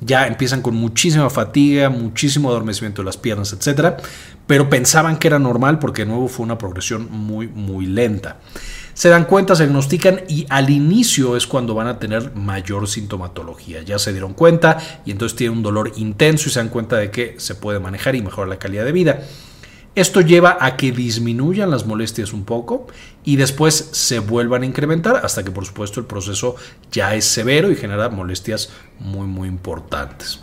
ya 0.05 0.27
empiezan 0.27 0.61
con 0.61 0.75
muchísima 0.75 1.29
fatiga, 1.29 1.89
muchísimo 1.89 2.49
adormecimiento 2.49 3.01
de 3.01 3.05
las 3.05 3.17
piernas, 3.17 3.53
etcétera, 3.53 3.97
pero 4.47 4.69
pensaban 4.69 5.17
que 5.17 5.27
era 5.27 5.39
normal 5.39 5.79
porque 5.79 6.03
de 6.03 6.07
nuevo 6.09 6.27
fue 6.27 6.45
una 6.45 6.57
progresión 6.57 7.07
muy, 7.11 7.47
muy 7.47 7.85
lenta. 7.85 8.37
Se 8.93 9.09
dan 9.09 9.25
cuenta, 9.25 9.55
se 9.55 9.63
diagnostican 9.63 10.21
y 10.27 10.45
al 10.49 10.69
inicio 10.69 11.35
es 11.35 11.47
cuando 11.47 11.73
van 11.73 11.87
a 11.87 11.97
tener 11.97 12.35
mayor 12.35 12.87
sintomatología. 12.87 13.81
Ya 13.81 13.97
se 13.97 14.11
dieron 14.11 14.33
cuenta 14.33 14.77
y 15.03 15.11
entonces 15.11 15.35
tienen 15.35 15.57
un 15.57 15.63
dolor 15.63 15.93
intenso 15.95 16.47
y 16.47 16.51
se 16.51 16.59
dan 16.59 16.69
cuenta 16.69 16.97
de 16.97 17.09
que 17.09 17.35
se 17.39 17.55
puede 17.55 17.79
manejar 17.79 18.15
y 18.15 18.21
mejorar 18.21 18.49
la 18.49 18.59
calidad 18.59 18.85
de 18.85 18.91
vida. 18.91 19.23
Esto 19.95 20.21
lleva 20.21 20.57
a 20.59 20.75
que 20.75 20.91
disminuyan 20.91 21.69
las 21.69 21.85
molestias 21.85 22.33
un 22.33 22.45
poco 22.45 22.87
y 23.23 23.35
después 23.35 23.89
se 23.91 24.19
vuelvan 24.19 24.63
a 24.63 24.65
incrementar 24.65 25.17
hasta 25.23 25.43
que 25.43 25.51
por 25.51 25.65
supuesto 25.65 25.99
el 25.99 26.07
proceso 26.07 26.55
ya 26.91 27.13
es 27.13 27.25
severo 27.25 27.71
y 27.71 27.75
genera 27.75 28.09
molestias 28.09 28.71
muy 28.99 29.27
muy 29.27 29.47
importantes. 29.47 30.39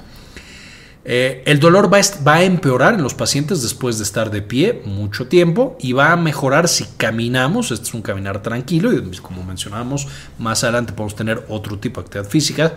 Eh, 1.05 1.43
el 1.47 1.59
dolor 1.59 1.93
va 1.93 2.35
a, 2.35 2.43
empeorar 2.43 2.95
en 2.95 3.03
los 3.03 3.15
pacientes 3.15 3.63
después 3.63 3.97
de 3.97 4.05
estar 4.05 4.31
de 4.31 4.43
pie 4.43 4.83
mucho 4.85 5.29
tiempo 5.29 5.77
y 5.81 5.95
va 5.95 6.13
a 6.13 6.17
mejorar 6.17 6.69
si 6.69 6.85
caminamos. 6.99 7.71
Este 7.71 7.87
es 7.87 7.95
un 7.95 8.03
caminar 8.03 8.43
tranquilo 8.43 8.93
y 8.93 9.17
como 9.17 9.43
mencionábamos 9.43 10.07
más 10.39 10.63
adelante 10.63 10.93
podemos 10.93 11.17
tener 11.17 11.45
otro 11.49 11.79
tipo 11.79 12.01
de 12.01 12.07
actividad 12.07 12.31
física 12.31 12.75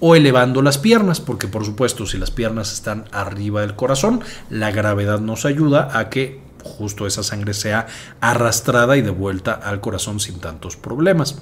o 0.00 0.14
elevando 0.14 0.62
las 0.62 0.78
piernas, 0.78 1.20
porque 1.20 1.48
por 1.48 1.64
supuesto 1.64 2.06
si 2.06 2.18
las 2.18 2.30
piernas 2.30 2.72
están 2.72 3.04
arriba 3.12 3.62
del 3.62 3.74
corazón, 3.74 4.20
la 4.50 4.70
gravedad 4.70 5.20
nos 5.20 5.44
ayuda 5.44 5.98
a 5.98 6.08
que 6.10 6.40
justo 6.62 7.06
esa 7.06 7.22
sangre 7.22 7.54
sea 7.54 7.86
arrastrada 8.20 8.96
y 8.96 9.02
devuelta 9.02 9.52
al 9.52 9.80
corazón 9.80 10.20
sin 10.20 10.40
tantos 10.40 10.76
problemas. 10.76 11.36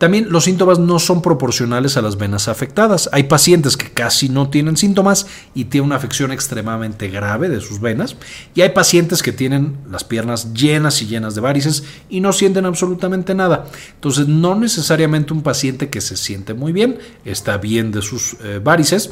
También 0.00 0.28
los 0.30 0.44
síntomas 0.44 0.78
no 0.78 0.98
son 0.98 1.20
proporcionales 1.20 1.98
a 1.98 2.00
las 2.00 2.16
venas 2.16 2.48
afectadas. 2.48 3.10
Hay 3.12 3.24
pacientes 3.24 3.76
que 3.76 3.90
casi 3.90 4.30
no 4.30 4.48
tienen 4.48 4.78
síntomas 4.78 5.26
y 5.54 5.66
tienen 5.66 5.88
una 5.88 5.96
afección 5.96 6.32
extremadamente 6.32 7.08
grave 7.08 7.50
de 7.50 7.60
sus 7.60 7.82
venas. 7.82 8.16
Y 8.54 8.62
hay 8.62 8.70
pacientes 8.70 9.22
que 9.22 9.32
tienen 9.32 9.76
las 9.90 10.02
piernas 10.04 10.54
llenas 10.54 11.02
y 11.02 11.06
llenas 11.06 11.34
de 11.34 11.42
varices 11.42 11.84
y 12.08 12.20
no 12.20 12.32
sienten 12.32 12.64
absolutamente 12.64 13.34
nada. 13.34 13.66
Entonces 13.96 14.26
no 14.26 14.54
necesariamente 14.54 15.34
un 15.34 15.42
paciente 15.42 15.90
que 15.90 16.00
se 16.00 16.16
siente 16.16 16.54
muy 16.54 16.72
bien 16.72 16.98
está 17.26 17.58
bien 17.58 17.92
de 17.92 18.00
sus 18.00 18.38
eh, 18.42 18.58
varices 18.64 19.10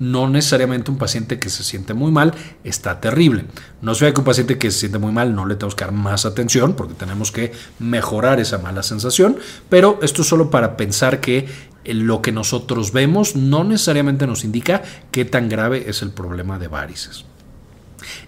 no 0.00 0.28
necesariamente 0.28 0.90
un 0.90 0.98
paciente 0.98 1.38
que 1.38 1.50
se 1.50 1.62
siente 1.62 1.94
muy 1.94 2.10
mal 2.10 2.34
está 2.64 3.00
terrible. 3.00 3.44
No 3.82 3.94
se 3.94 4.06
vea 4.06 4.14
que 4.14 4.20
un 4.20 4.26
paciente 4.26 4.58
que 4.58 4.72
se 4.72 4.80
siente 4.80 4.98
muy 4.98 5.12
mal 5.12 5.36
no 5.36 5.46
le 5.46 5.54
tenemos 5.54 5.76
que 5.76 5.84
dar 5.84 5.92
más 5.92 6.26
atención 6.26 6.74
porque 6.74 6.94
tenemos 6.94 7.30
que 7.30 7.52
mejorar 7.78 8.40
esa 8.40 8.58
mala 8.58 8.82
sensación, 8.82 9.38
pero 9.68 10.00
esto 10.02 10.22
es 10.22 10.28
solo 10.28 10.50
para 10.50 10.76
pensar 10.76 11.20
que 11.20 11.46
lo 11.84 12.20
que 12.22 12.32
nosotros 12.32 12.92
vemos 12.92 13.36
no 13.36 13.62
necesariamente 13.62 14.26
nos 14.26 14.44
indica 14.44 14.82
qué 15.10 15.24
tan 15.24 15.48
grave 15.48 15.84
es 15.88 16.02
el 16.02 16.10
problema 16.10 16.58
de 16.58 16.68
varices. 16.68 17.24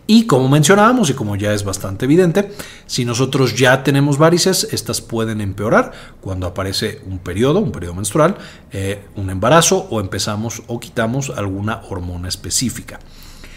Y 0.06 0.26
como 0.26 0.48
mencionábamos 0.48 1.10
y 1.10 1.14
como 1.14 1.36
ya 1.36 1.52
es 1.52 1.64
bastante 1.64 2.06
evidente, 2.06 2.52
si 2.86 3.04
nosotros 3.04 3.56
ya 3.56 3.84
tenemos 3.84 4.18
varices, 4.18 4.68
estas 4.72 5.00
pueden 5.00 5.40
empeorar 5.40 5.92
cuando 6.20 6.46
aparece 6.46 7.00
un 7.06 7.18
periodo, 7.18 7.60
un 7.60 7.72
periodo 7.72 7.94
menstrual, 7.94 8.36
eh, 8.72 9.04
un 9.16 9.30
embarazo 9.30 9.86
o 9.90 10.00
empezamos 10.00 10.62
o 10.66 10.80
quitamos 10.80 11.30
alguna 11.30 11.82
hormona 11.88 12.28
específica. 12.28 12.98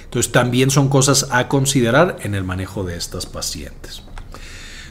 Entonces 0.04 0.32
también 0.32 0.70
son 0.70 0.88
cosas 0.88 1.28
a 1.32 1.48
considerar 1.48 2.18
en 2.22 2.36
el 2.36 2.44
manejo 2.44 2.84
de 2.84 2.96
estas 2.96 3.26
pacientes. 3.26 4.04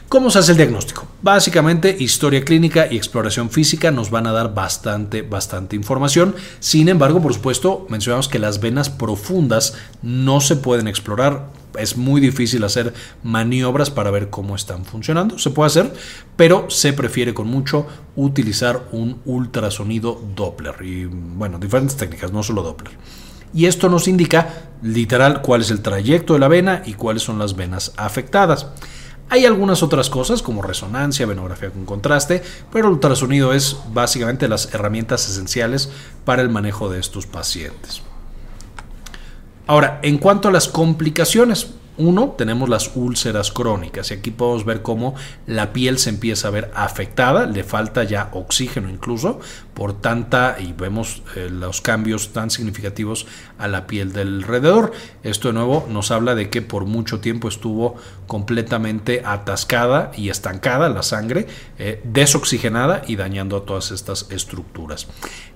¿Cómo 0.07 0.29
se 0.29 0.37
hace 0.37 0.51
el 0.51 0.57
diagnóstico? 0.57 1.07
Básicamente, 1.23 1.95
historia 1.99 2.45
clínica 2.45 2.87
y 2.89 2.95
exploración 2.95 3.49
física 3.49 3.89
nos 3.89 4.11
van 4.11 4.27
a 4.27 4.31
dar 4.31 4.53
bastante, 4.53 5.23
bastante 5.23 5.75
información. 5.75 6.35
Sin 6.59 6.89
embargo, 6.89 7.23
por 7.23 7.33
supuesto, 7.33 7.87
mencionamos 7.89 8.27
que 8.27 8.37
las 8.37 8.59
venas 8.59 8.91
profundas 8.91 9.73
no 10.03 10.41
se 10.41 10.57
pueden 10.57 10.87
explorar. 10.87 11.47
Es 11.79 11.97
muy 11.97 12.21
difícil 12.21 12.63
hacer 12.63 12.93
maniobras 13.23 13.89
para 13.89 14.11
ver 14.11 14.29
cómo 14.29 14.55
están 14.55 14.85
funcionando. 14.85 15.39
Se 15.39 15.49
puede 15.49 15.67
hacer, 15.67 15.93
pero 16.35 16.69
se 16.69 16.93
prefiere 16.93 17.33
con 17.33 17.47
mucho 17.47 17.87
utilizar 18.15 18.87
un 18.91 19.21
ultrasonido 19.25 20.21
Doppler. 20.35 20.75
Y 20.83 21.05
bueno, 21.05 21.57
diferentes 21.57 21.97
técnicas, 21.97 22.31
no 22.31 22.43
solo 22.43 22.61
Doppler 22.61 22.93
y 23.55 23.67
esto 23.67 23.87
nos 23.87 24.09
indica 24.09 24.67
literal 24.81 25.41
cuál 25.41 25.61
es 25.61 25.71
el 25.71 25.81
trayecto 25.81 26.33
de 26.33 26.39
la 26.39 26.49
vena 26.49 26.83
y 26.85 26.93
cuáles 26.93 27.23
son 27.23 27.39
las 27.39 27.55
venas 27.55 27.93
afectadas. 27.95 28.67
Hay 29.29 29.45
algunas 29.45 29.81
otras 29.81 30.09
cosas 30.09 30.41
como 30.41 30.61
resonancia, 30.61 31.25
venografía 31.25 31.71
con 31.71 31.85
contraste, 31.85 32.43
pero 32.71 32.87
el 32.87 32.93
ultrasonido 32.93 33.53
es 33.53 33.77
básicamente 33.91 34.47
las 34.47 34.73
herramientas 34.73 35.27
esenciales 35.27 35.89
para 36.25 36.41
el 36.41 36.49
manejo 36.49 36.89
de 36.89 36.99
estos 36.99 37.25
pacientes. 37.25 38.01
Ahora, 39.67 39.99
en 40.03 40.19
cuanto 40.19 40.47
a 40.47 40.51
las 40.51 40.67
complicaciones, 40.67 41.71
uno, 41.97 42.35
tenemos 42.37 42.69
las 42.69 42.91
úlceras 42.95 43.51
crónicas 43.51 44.11
y 44.11 44.15
aquí 44.15 44.29
podemos 44.29 44.65
ver 44.65 44.81
cómo 44.81 45.15
la 45.47 45.71
piel 45.71 45.97
se 45.97 46.09
empieza 46.09 46.49
a 46.49 46.51
ver 46.51 46.71
afectada, 46.75 47.45
le 47.45 47.63
falta 47.63 48.03
ya 48.03 48.29
oxígeno 48.33 48.89
incluso 48.89 49.39
por 49.75 50.01
tanta, 50.01 50.55
y 50.57 50.73
vemos 50.73 51.21
eh, 51.35 51.49
los 51.51 51.81
cambios 51.81 52.31
tan 52.33 52.49
significativos 52.49 53.27
a 53.59 53.67
la 53.67 53.85
piel 53.85 54.13
del 54.13 54.37
alrededor. 54.37 54.93
Esto 55.21 55.49
de 55.49 55.53
nuevo 55.53 55.85
nos 55.89 56.11
habla 56.11 56.33
de 56.33 56.49
que 56.49 56.61
por 56.61 56.85
mucho 56.85 57.19
tiempo 57.19 57.49
estuvo 57.49 57.95
completamente 58.25 59.21
atascada 59.23 60.11
y 60.15 60.29
estancada 60.29 60.89
la 60.89 61.03
sangre, 61.03 61.45
eh, 61.77 62.01
desoxigenada 62.05 63.03
y 63.05 63.17
dañando 63.17 63.57
a 63.57 63.65
todas 63.65 63.91
estas 63.91 64.27
estructuras. 64.31 65.07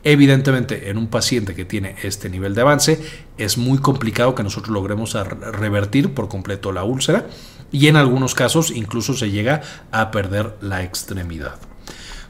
Evidentemente, 0.03 0.89
en 0.89 0.97
un 0.97 1.07
paciente 1.07 1.55
que 1.55 1.63
tiene 1.63 1.95
este 2.03 2.29
nivel 2.29 2.53
de 2.53 2.61
avance, 2.61 3.01
es 3.37 3.57
muy 3.57 3.79
complicado 3.79 4.35
que 4.35 4.43
nosotros 4.43 4.73
logremos 4.73 5.13
revertir 5.13 6.13
por 6.13 6.27
completo 6.27 6.73
la 6.73 6.83
úlcera 6.83 7.25
y 7.71 7.87
en 7.87 7.95
algunos 7.95 8.35
casos 8.35 8.69
incluso 8.71 9.13
se 9.13 9.31
llega 9.31 9.61
a 9.91 10.11
perder 10.11 10.55
la 10.61 10.83
extremidad. 10.83 11.68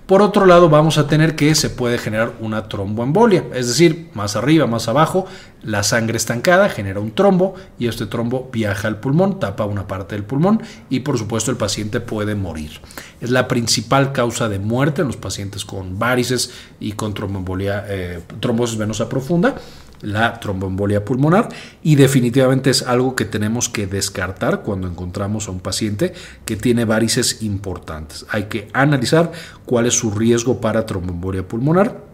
Por 0.10 0.24
otro 0.24 0.48
lado, 0.48 0.70
vamos 0.70 0.98
a 0.98 1.06
tener 1.06 1.36
que 1.36 1.54
se 1.54 1.70
puede 1.70 2.00
generar 2.00 2.34
una 2.40 2.68
tromboembolia, 2.68 3.46
es 3.54 3.68
decir, 3.68 4.10
más 4.16 4.36
arriba, 4.36 4.66
más 4.66 4.88
abajo, 4.88 5.28
la 5.62 5.84
sangre 5.84 6.18
estancada 6.18 6.68
genera 6.68 7.00
un 7.00 7.12
trombo 7.12 7.54
y 7.78 7.86
este 7.86 8.08
trombo 8.08 8.50
viaja 8.52 8.88
al 8.88 9.00
pulmón, 9.00 9.40
tapa 9.40 9.66
una 9.66 9.86
parte 9.86 10.16
del 10.16 10.24
pulmón 10.24 10.64
y 10.90 11.02
por 11.02 11.20
supuesto 11.20 11.52
el 11.52 11.58
paciente 11.58 12.00
puede 12.00 12.34
morir. 12.34 12.82
Es 13.22 13.30
la 13.30 13.48
principal 13.48 14.12
causa 14.12 14.50
de 14.50 14.58
muerte 14.58 15.02
en 15.02 15.08
los 15.10 15.18
pacientes 15.18 15.64
con 15.64 16.00
varices 16.00 16.54
y 16.80 16.94
con 16.94 17.14
tromboembolia, 17.14 17.86
eh, 17.88 18.24
trombosis 18.40 18.80
venosa 18.80 19.08
profunda 19.10 19.58
la 20.02 20.40
tromboembolia 20.40 21.04
pulmonar 21.04 21.50
y 21.84 21.96
definitivamente 21.96 22.70
es 22.70 22.84
algo 22.84 23.16
que 23.16 23.26
tenemos 23.26 23.70
que 23.70 23.88
descartar 23.88 24.62
cuando 24.62 24.88
encontramos 24.88 25.48
a 25.48 25.52
un 25.52 25.60
paciente 25.60 26.14
que 26.46 26.56
tiene 26.56 26.86
varices 26.86 27.42
importantes. 27.42 28.26
Hay 28.30 28.46
que 28.46 28.70
analizar 28.74 29.32
cuál 29.66 29.86
es 29.86 29.94
su 29.94 30.12
riesgo 30.12 30.62
para 30.62 30.86
tromboembolia 30.86 31.48
pulmonar 31.48 32.10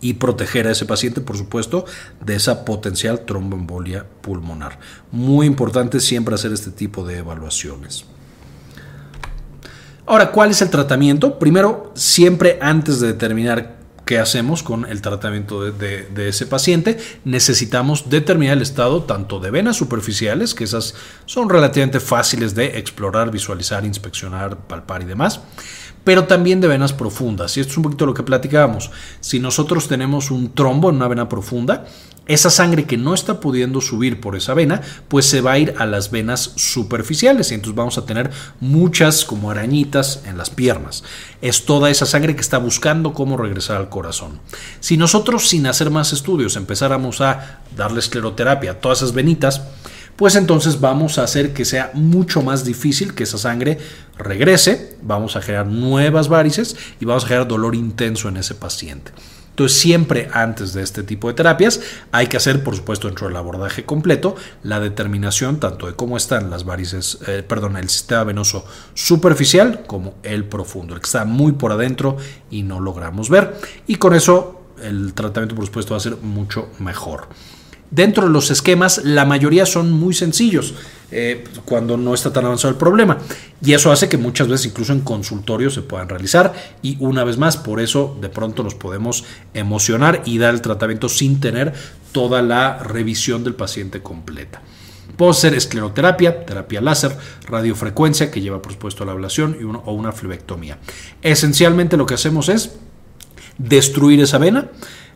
y 0.00 0.14
proteger 0.14 0.66
a 0.66 0.72
ese 0.72 0.86
paciente, 0.86 1.20
por 1.20 1.36
supuesto, 1.36 1.84
de 2.24 2.36
esa 2.36 2.64
potencial 2.64 3.24
tromboembolia 3.24 4.06
pulmonar. 4.20 4.78
Muy 5.10 5.46
importante 5.46 6.00
siempre 6.00 6.34
hacer 6.34 6.52
este 6.52 6.70
tipo 6.70 7.06
de 7.06 7.18
evaluaciones. 7.18 8.04
Ahora, 10.06 10.32
¿cuál 10.32 10.50
es 10.50 10.60
el 10.60 10.68
tratamiento? 10.68 11.38
Primero, 11.38 11.92
siempre 11.94 12.58
antes 12.60 13.00
de 13.00 13.08
determinar 13.08 13.83
¿Qué 14.04 14.18
hacemos 14.18 14.62
con 14.62 14.84
el 14.84 15.00
tratamiento 15.00 15.72
de, 15.72 16.28
ese 16.28 16.46
paciente? 16.46 16.98
Necesitamos 17.24 18.10
determinar 18.10 18.58
el 18.58 18.62
estado 18.62 19.04
tanto 19.04 19.40
de 19.40 19.50
venas 19.50 19.76
superficiales, 19.76 20.54
que 20.54 20.64
esas 20.64 20.94
son 21.24 21.48
relativamente 21.48 22.00
fáciles 22.00 22.54
de 22.54 22.78
explorar, 22.78 23.30
visualizar, 23.30 23.86
inspeccionar, 23.86 24.58
palpar 24.66 25.00
y 25.02 25.06
demás, 25.06 25.40
pero 26.04 26.24
también 26.24 26.60
de 26.60 26.68
venas 26.68 26.92
profundas. 26.92 27.56
Y 27.56 27.60
esto 27.60 27.72
es 27.72 27.76
un 27.78 27.82
poquito 27.84 28.06
lo 28.06 28.14
que 28.14 28.22
platicábamos. 28.22 28.90
Si 29.20 29.40
nosotros 29.40 29.88
tenemos 29.88 30.30
un 30.30 30.52
trombo 30.52 30.90
en 30.90 30.96
una 30.96 31.08
vena 31.08 31.28
profunda, 31.28 31.86
esa 32.26 32.48
sangre 32.48 32.84
que 32.84 32.96
no 32.96 33.12
está 33.12 33.40
pudiendo 33.40 33.80
subir 33.80 34.20
por 34.20 34.34
esa 34.36 34.54
vena, 34.54 34.80
pues 35.08 35.26
se 35.26 35.40
va 35.40 35.52
a 35.52 35.58
ir 35.58 35.74
a 35.78 35.84
las 35.84 36.10
venas 36.10 36.52
superficiales 36.56 37.50
y 37.50 37.54
entonces 37.54 37.76
vamos 37.76 37.98
a 37.98 38.06
tener 38.06 38.30
muchas 38.60 39.24
como 39.24 39.50
arañitas 39.50 40.22
en 40.24 40.38
las 40.38 40.48
piernas. 40.48 41.04
Es 41.42 41.66
toda 41.66 41.90
esa 41.90 42.06
sangre 42.06 42.34
que 42.34 42.40
está 42.40 42.58
buscando 42.58 43.12
cómo 43.12 43.36
regresar 43.36 43.76
al 43.76 43.90
corazón. 43.90 44.40
Si 44.80 44.96
nosotros 44.96 45.48
sin 45.48 45.66
hacer 45.66 45.90
más 45.90 46.12
estudios 46.12 46.56
empezáramos 46.56 47.20
a 47.20 47.60
darle 47.76 48.00
escleroterapia 48.00 48.72
a 48.72 48.80
todas 48.80 48.98
esas 48.98 49.12
venitas, 49.12 49.62
pues 50.16 50.36
entonces 50.36 50.80
vamos 50.80 51.18
a 51.18 51.24
hacer 51.24 51.52
que 51.52 51.64
sea 51.64 51.90
mucho 51.94 52.42
más 52.42 52.64
difícil 52.64 53.14
que 53.14 53.24
esa 53.24 53.38
sangre 53.38 53.78
regrese, 54.16 54.96
vamos 55.02 55.36
a 55.36 55.42
generar 55.42 55.66
nuevas 55.66 56.28
varices 56.28 56.76
y 57.00 57.04
vamos 57.04 57.24
a 57.24 57.28
generar 57.28 57.48
dolor 57.48 57.74
intenso 57.74 58.28
en 58.28 58.36
ese 58.36 58.54
paciente. 58.54 59.12
Entonces, 59.54 59.78
siempre 59.78 60.28
antes 60.32 60.72
de 60.72 60.82
este 60.82 61.04
tipo 61.04 61.28
de 61.28 61.34
terapias 61.34 61.80
hay 62.10 62.26
que 62.26 62.36
hacer, 62.36 62.64
por 62.64 62.74
supuesto, 62.74 63.06
dentro 63.06 63.28
del 63.28 63.36
abordaje 63.36 63.84
completo, 63.84 64.34
la 64.64 64.80
determinación 64.80 65.60
tanto 65.60 65.86
de 65.86 65.94
cómo 65.94 66.16
están 66.16 66.50
las 66.50 66.64
varices, 66.64 67.18
eh, 67.28 67.44
perdón, 67.46 67.76
el 67.76 67.88
sistema 67.88 68.24
venoso 68.24 68.64
superficial 68.94 69.84
como 69.86 70.14
el 70.24 70.44
profundo, 70.44 70.94
el 70.94 71.00
que 71.00 71.06
está 71.06 71.24
muy 71.24 71.52
por 71.52 71.70
adentro 71.70 72.16
y 72.50 72.64
no 72.64 72.80
logramos 72.80 73.30
ver. 73.30 73.54
Y 73.86 73.94
con 73.94 74.14
eso 74.14 74.60
el 74.82 75.14
tratamiento, 75.14 75.54
por 75.54 75.66
supuesto, 75.66 75.94
va 75.94 75.98
a 75.98 76.00
ser 76.00 76.16
mucho 76.16 76.70
mejor. 76.80 77.28
Dentro 77.90 78.24
de 78.24 78.30
los 78.30 78.50
esquemas, 78.50 79.02
la 79.04 79.24
mayoría 79.24 79.66
son 79.66 79.92
muy 79.92 80.14
sencillos 80.14 80.74
eh, 81.10 81.44
cuando 81.64 81.96
no 81.96 82.12
está 82.12 82.32
tan 82.32 82.44
avanzado 82.44 82.72
el 82.72 82.78
problema. 82.78 83.18
Y 83.64 83.72
eso 83.72 83.92
hace 83.92 84.08
que 84.08 84.16
muchas 84.16 84.48
veces 84.48 84.66
incluso 84.66 84.92
en 84.92 85.00
consultorio 85.00 85.70
se 85.70 85.82
puedan 85.82 86.08
realizar. 86.08 86.52
Y 86.82 86.96
una 86.98 87.22
vez 87.22 87.38
más, 87.38 87.56
por 87.56 87.80
eso 87.80 88.16
de 88.20 88.28
pronto 88.28 88.62
nos 88.62 88.74
podemos 88.74 89.24
emocionar 89.52 90.22
y 90.24 90.38
dar 90.38 90.54
el 90.54 90.60
tratamiento 90.60 91.08
sin 91.08 91.38
tener 91.40 91.72
toda 92.10 92.42
la 92.42 92.78
revisión 92.78 93.44
del 93.44 93.54
paciente 93.54 94.02
completa. 94.02 94.62
Puede 95.16 95.34
ser 95.34 95.54
escleroterapia, 95.54 96.44
terapia 96.44 96.80
láser, 96.80 97.16
radiofrecuencia, 97.46 98.30
que 98.30 98.40
lleva 98.40 98.60
por 98.60 98.72
supuesto 98.72 99.04
a 99.04 99.06
la 99.06 99.12
ablación, 99.12 99.56
y 99.60 99.64
o 99.64 99.92
una 99.92 100.12
flebectomía. 100.12 100.78
Esencialmente 101.22 101.96
lo 101.96 102.06
que 102.06 102.14
hacemos 102.14 102.48
es 102.48 102.72
destruir 103.58 104.20
esa 104.20 104.38
vena 104.38 104.70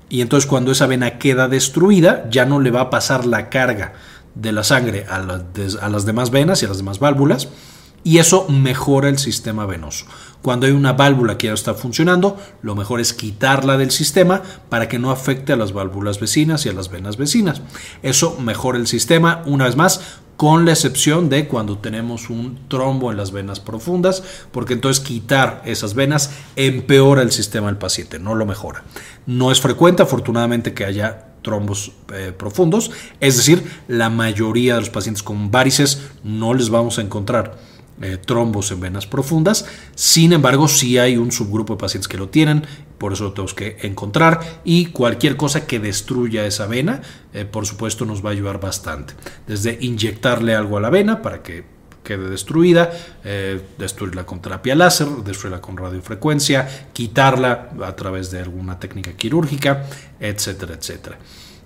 y 0.09 0.21
entonces 0.21 0.49
cuando 0.49 0.73
esa 0.73 0.87
vena 0.87 1.19
queda 1.19 1.49
destruida, 1.49 2.29
ya 2.31 2.47
no 2.47 2.61
le 2.61 2.71
va 2.71 2.83
a 2.83 2.91
pasar 2.91 3.27
la 3.27 3.51
carga 3.51 3.95
de 4.35 4.53
la 4.53 4.65
sangre 4.65 5.05
a, 5.09 5.19
las 5.19 6.07
demás 6.07 6.31
venas 6.31 6.63
y 6.63 6.67
a 6.67 6.69
las 6.69 6.79
demás 6.79 6.99
válvulas. 6.99 7.49
y 8.05 8.19
eso 8.19 8.47
mejora 8.49 9.09
el 9.09 9.19
sistema 9.19 9.67
venoso. 9.67 10.07
Cuando 10.41 10.67
hay 10.67 10.73
una 10.73 10.93
válvula 10.93 11.37
que 11.37 11.49
ya 11.49 11.53
está 11.53 11.75
funcionando, 11.75 12.39
lo 12.63 12.77
mejor 12.77 13.01
es 13.01 13.13
quitarla 13.13 13.77
del 13.77 13.91
sistema 13.91 14.41
para 14.69 14.89
que 14.89 15.01
no 15.01 15.11
afecte 15.11 15.53
a 15.53 15.57
las 15.57 15.73
válvulas 15.73 16.21
vecinas 16.21 16.65
y 16.65 16.69
a 16.69 16.73
las 16.73 16.91
venas 16.91 17.17
vecinas. 17.17 17.61
Eso 18.03 18.39
mejora 18.39 18.79
el 18.79 18.87
sistema, 18.87 19.43
una 19.47 19.65
vez 19.65 19.77
más, 19.77 20.21
con 20.39 20.65
la 20.65 20.71
excepción 20.71 21.29
de 21.29 21.49
cuando 21.49 21.79
tenemos 21.79 22.31
un 22.31 22.61
trombo 22.69 23.11
en 23.11 23.17
las 23.17 23.33
venas 23.33 23.59
profundas, 23.59 24.23
porque 24.53 24.75
entonces 24.75 25.05
quitar 25.05 25.63
esas 25.67 25.95
venas 25.95 26.31
empeora 26.55 27.23
el 27.23 27.33
sistema 27.33 27.67
del 27.67 27.77
paciente, 27.77 28.21
no 28.21 28.37
lo 28.37 28.47
mejora. 28.47 28.85
No 29.27 29.51
es 29.51 29.61
frecuente, 29.61 30.05
afortunadamente, 30.05 30.75
que 30.75 30.85
haya 30.85 31.25
trombos 31.43 31.91
eh, 32.15 32.33
profundos, 32.37 32.93
es 33.19 33.37
decir, 33.37 33.65
la 33.89 34.11
mayoría 34.11 34.75
de 34.75 34.81
los 34.81 34.91
pacientes 34.91 35.25
con 35.25 35.51
varices 35.51 36.03
no 36.23 36.55
les 36.55 36.71
vamos 36.71 37.01
a 37.01 37.03
encontrar 37.03 37.59
eh, 38.01 38.17
trombos 38.17 38.71
en 38.71 38.81
venas 38.81 39.07
profundas. 39.07 39.67
Sin 39.95 40.33
embargo, 40.33 40.69
sí 40.69 40.99
hay 40.99 41.17
un 41.17 41.33
subgrupo 41.33 41.75
de 41.75 41.81
pacientes 41.81 42.09
que 42.09 42.17
lo 42.17 42.29
tienen, 42.29 42.65
por 42.99 43.13
eso 43.13 43.25
lo 43.25 43.33
tenemos 43.33 43.55
que 43.55 43.79
encontrar. 43.83 44.61
Y 44.65 44.87
cualquier 44.87 45.37
cosa 45.37 45.67
que 45.67 45.79
destruya 45.79 46.47
esa 46.47 46.67
vena, 46.67 47.03
eh, 47.33 47.45
por 47.45 47.67
supuesto, 47.67 48.05
nos 48.05 48.25
va 48.25 48.31
a 48.31 48.33
ayudar 48.33 48.61
bastante. 48.61 49.15
Desde 49.47 49.79
inyectarle 49.81 50.55
algo 50.55 50.77
a 50.77 50.81
la 50.81 50.91
vena 50.91 51.23
para 51.23 51.43
que 51.43 51.65
quede 52.09 52.31
destruida, 52.31 52.91
eh, 53.23 53.61
destruirla 53.77 54.25
con 54.25 54.41
terapia 54.41 54.75
láser, 54.75 55.09
destruirla 55.25 55.61
con 55.61 55.77
radiofrecuencia, 55.77 56.89
quitarla 56.95 57.71
a 57.85 57.97
través 57.97 58.31
de 58.31 58.41
alguna 58.41 58.79
técnica 58.81 59.13
quirúrgica, 59.13 59.85
etcétera, 60.19 60.75
etcétera. 60.75 61.19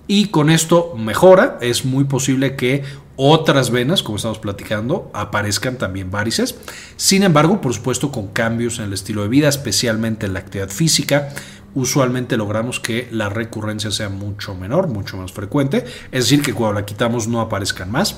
Y 0.09 0.27
con 0.27 0.51
esto 0.51 0.95
mejora, 0.97 1.59
es 1.61 1.85
muy 1.85 2.05
posible 2.05 2.57
que 2.57 2.83
otras 3.17 3.71
venas, 3.71 4.03
como 4.03 4.17
estamos 4.17 4.39
platicando, 4.39 5.11
aparezcan 5.15 5.77
también 5.77 6.11
varices. 6.11 6.57
Sin 6.97 7.23
embargo, 7.23 7.61
por 7.61 7.75
supuesto, 7.75 8.11
con 8.11 8.29
cambios 8.29 8.79
en 8.79 8.87
el 8.87 8.93
estilo 8.93 9.23
de 9.23 9.29
vida, 9.29 9.49
especialmente 9.49 10.27
en 10.27 10.35
la 10.35 10.41
actividad 10.41 10.71
física, 10.71 11.31
usualmente 11.75 12.37
logramos 12.37 12.81
que 12.81 13.09
la 13.11 13.29
recurrencia 13.29 13.91
sea 13.91 14.09
mucho 14.09 14.55
menor, 14.55 14.89
mucho 14.89 15.17
más 15.17 15.33
frecuente. 15.33 15.85
Es 16.11 16.25
decir, 16.25 16.43
que 16.43 16.55
cuando 16.55 16.81
la 16.81 16.87
quitamos 16.87 17.29
no 17.29 17.41
aparezcan 17.41 17.91
más 17.91 18.17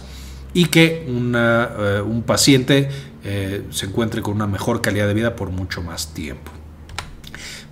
y 0.52 0.66
que 0.66 1.04
eh, 1.06 2.00
un 2.00 2.22
paciente 2.24 2.88
eh, 3.24 3.64
se 3.70 3.86
encuentre 3.86 4.22
con 4.22 4.34
una 4.34 4.46
mejor 4.46 4.80
calidad 4.80 5.08
de 5.08 5.14
vida 5.14 5.36
por 5.36 5.50
mucho 5.50 5.82
más 5.82 6.14
tiempo. 6.14 6.52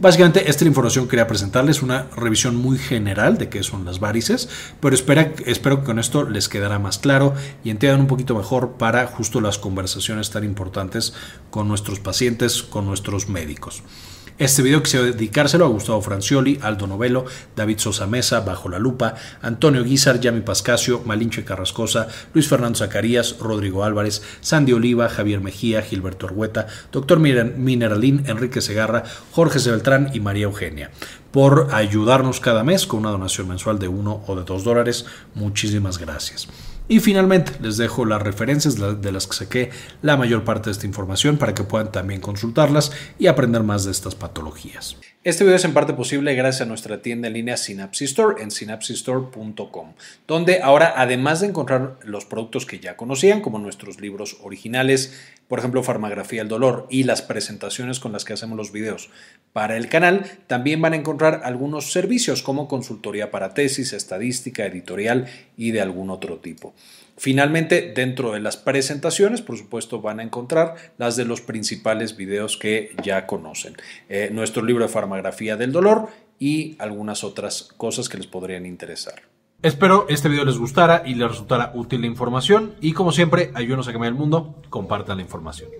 Básicamente, 0.02 0.50
esta 0.50 0.64
información 0.64 1.04
que 1.04 1.10
quería 1.10 1.28
presentarles, 1.28 1.80
una 1.80 2.08
revisión 2.16 2.56
muy 2.56 2.76
general 2.76 3.38
de 3.38 3.48
qué 3.48 3.62
son 3.62 3.84
las 3.84 4.00
varices, 4.00 4.48
pero 4.80 4.96
espero 4.96 5.78
que 5.78 5.84
con 5.84 6.00
esto 6.00 6.28
les 6.28 6.48
quedará 6.48 6.80
más 6.80 6.98
claro 6.98 7.34
y 7.62 7.70
entiendan 7.70 8.00
un 8.00 8.08
poquito 8.08 8.34
mejor 8.34 8.72
para 8.78 9.06
justo 9.06 9.40
las 9.40 9.58
conversaciones 9.58 10.30
tan 10.30 10.42
importantes 10.42 11.14
con 11.50 11.68
nuestros 11.68 12.00
pacientes, 12.00 12.64
con 12.64 12.84
nuestros 12.84 13.28
médicos. 13.28 13.84
Este 14.38 14.62
video 14.62 14.82
quisiera 14.82 15.04
dedicárselo 15.04 15.66
a 15.66 15.68
Gustavo 15.68 16.00
Francioli, 16.00 16.58
Aldo 16.62 16.86
Novelo, 16.86 17.26
David 17.54 17.78
Sosa 17.78 18.06
Mesa, 18.06 18.40
Bajo 18.40 18.70
la 18.70 18.78
Lupa, 18.78 19.14
Antonio 19.42 19.84
Guizar, 19.84 20.20
Yami 20.20 20.40
Pascasio, 20.40 21.02
Malinche 21.04 21.44
Carrascosa, 21.44 22.08
Luis 22.32 22.48
Fernando 22.48 22.78
Zacarías, 22.78 23.36
Rodrigo 23.38 23.84
Álvarez, 23.84 24.22
Sandy 24.40 24.72
Oliva, 24.72 25.10
Javier 25.10 25.42
Mejía, 25.42 25.82
Gilberto 25.82 26.26
Orhueta, 26.26 26.66
Doctor 26.90 27.20
Mineralín, 27.20 28.24
Enrique 28.26 28.62
Segarra, 28.62 29.04
Jorge 29.32 29.58
Sebeltrán 29.58 29.91
y 30.12 30.20
María 30.20 30.44
Eugenia 30.44 30.90
por 31.32 31.70
ayudarnos 31.72 32.40
cada 32.40 32.62
mes 32.62 32.86
con 32.86 33.00
una 33.00 33.10
donación 33.10 33.48
mensual 33.48 33.78
de 33.78 33.88
uno 33.88 34.22
o 34.26 34.36
de 34.36 34.44
dos 34.44 34.64
dólares. 34.64 35.06
Muchísimas 35.34 35.98
gracias. 35.98 36.48
Y 36.88 37.00
finalmente 37.00 37.52
les 37.60 37.76
dejo 37.76 38.04
las 38.04 38.20
referencias 38.20 38.76
de 38.76 39.12
las 39.12 39.26
que 39.26 39.36
saqué 39.36 39.70
la 40.02 40.16
mayor 40.16 40.44
parte 40.44 40.66
de 40.66 40.72
esta 40.72 40.86
información 40.86 41.38
para 41.38 41.54
que 41.54 41.62
puedan 41.62 41.92
también 41.92 42.20
consultarlas 42.20 42.92
y 43.18 43.28
aprender 43.28 43.62
más 43.62 43.84
de 43.84 43.92
estas 43.92 44.14
patologías. 44.14 44.96
Este 45.24 45.44
video 45.44 45.56
es 45.56 45.64
en 45.64 45.72
parte 45.72 45.94
posible 45.94 46.34
gracias 46.34 46.62
a 46.62 46.66
nuestra 46.66 47.00
tienda 47.00 47.28
en 47.28 47.34
línea 47.34 47.56
Synapsis 47.56 48.10
Store 48.10 48.42
en 48.42 48.50
synapsistore.com, 48.50 49.92
donde 50.26 50.60
ahora 50.62 50.94
además 50.96 51.40
de 51.40 51.46
encontrar 51.46 51.98
los 52.02 52.24
productos 52.24 52.66
que 52.66 52.80
ya 52.80 52.96
conocían, 52.96 53.40
como 53.40 53.60
nuestros 53.60 54.00
libros 54.00 54.38
originales, 54.42 55.16
por 55.46 55.60
ejemplo 55.60 55.84
Farmagrafía 55.84 56.40
del 56.40 56.48
Dolor 56.48 56.88
y 56.90 57.04
las 57.04 57.22
presentaciones 57.22 58.00
con 58.00 58.10
las 58.10 58.24
que 58.24 58.32
hacemos 58.32 58.56
los 58.56 58.72
videos 58.72 59.10
para 59.52 59.76
el 59.76 59.88
canal, 59.88 60.26
también 60.48 60.82
van 60.82 60.94
a 60.94 60.96
encontrar 60.96 61.21
algunos 61.26 61.92
servicios 61.92 62.42
como 62.42 62.68
consultoría 62.68 63.30
para 63.30 63.54
tesis, 63.54 63.92
estadística, 63.92 64.66
editorial 64.66 65.26
y 65.56 65.70
de 65.70 65.80
algún 65.80 66.10
otro 66.10 66.38
tipo. 66.38 66.74
Finalmente, 67.16 67.92
dentro 67.94 68.32
de 68.32 68.40
las 68.40 68.56
presentaciones, 68.56 69.42
por 69.42 69.58
supuesto, 69.58 70.00
van 70.00 70.20
a 70.20 70.22
encontrar 70.22 70.74
las 70.98 71.16
de 71.16 71.24
los 71.24 71.40
principales 71.40 72.16
videos 72.16 72.56
que 72.56 72.96
ya 73.02 73.26
conocen. 73.26 73.76
Eh, 74.08 74.30
nuestro 74.32 74.64
libro 74.64 74.84
de 74.84 74.92
farmagrafía 74.92 75.56
del 75.56 75.72
dolor 75.72 76.08
y 76.38 76.76
algunas 76.78 77.22
otras 77.22 77.68
cosas 77.76 78.08
que 78.08 78.16
les 78.16 78.26
podrían 78.26 78.66
interesar. 78.66 79.22
Espero 79.62 80.06
este 80.08 80.28
video 80.28 80.44
les 80.44 80.58
gustara 80.58 81.04
y 81.06 81.14
les 81.14 81.28
resultara 81.28 81.70
útil 81.74 82.00
la 82.00 82.08
información 82.08 82.74
y 82.80 82.92
como 82.94 83.12
siempre, 83.12 83.52
ayúdenos 83.54 83.86
a 83.86 83.92
cambiar 83.92 84.12
el 84.12 84.18
mundo, 84.18 84.56
compartan 84.68 85.18
la 85.18 85.22
información. 85.22 85.70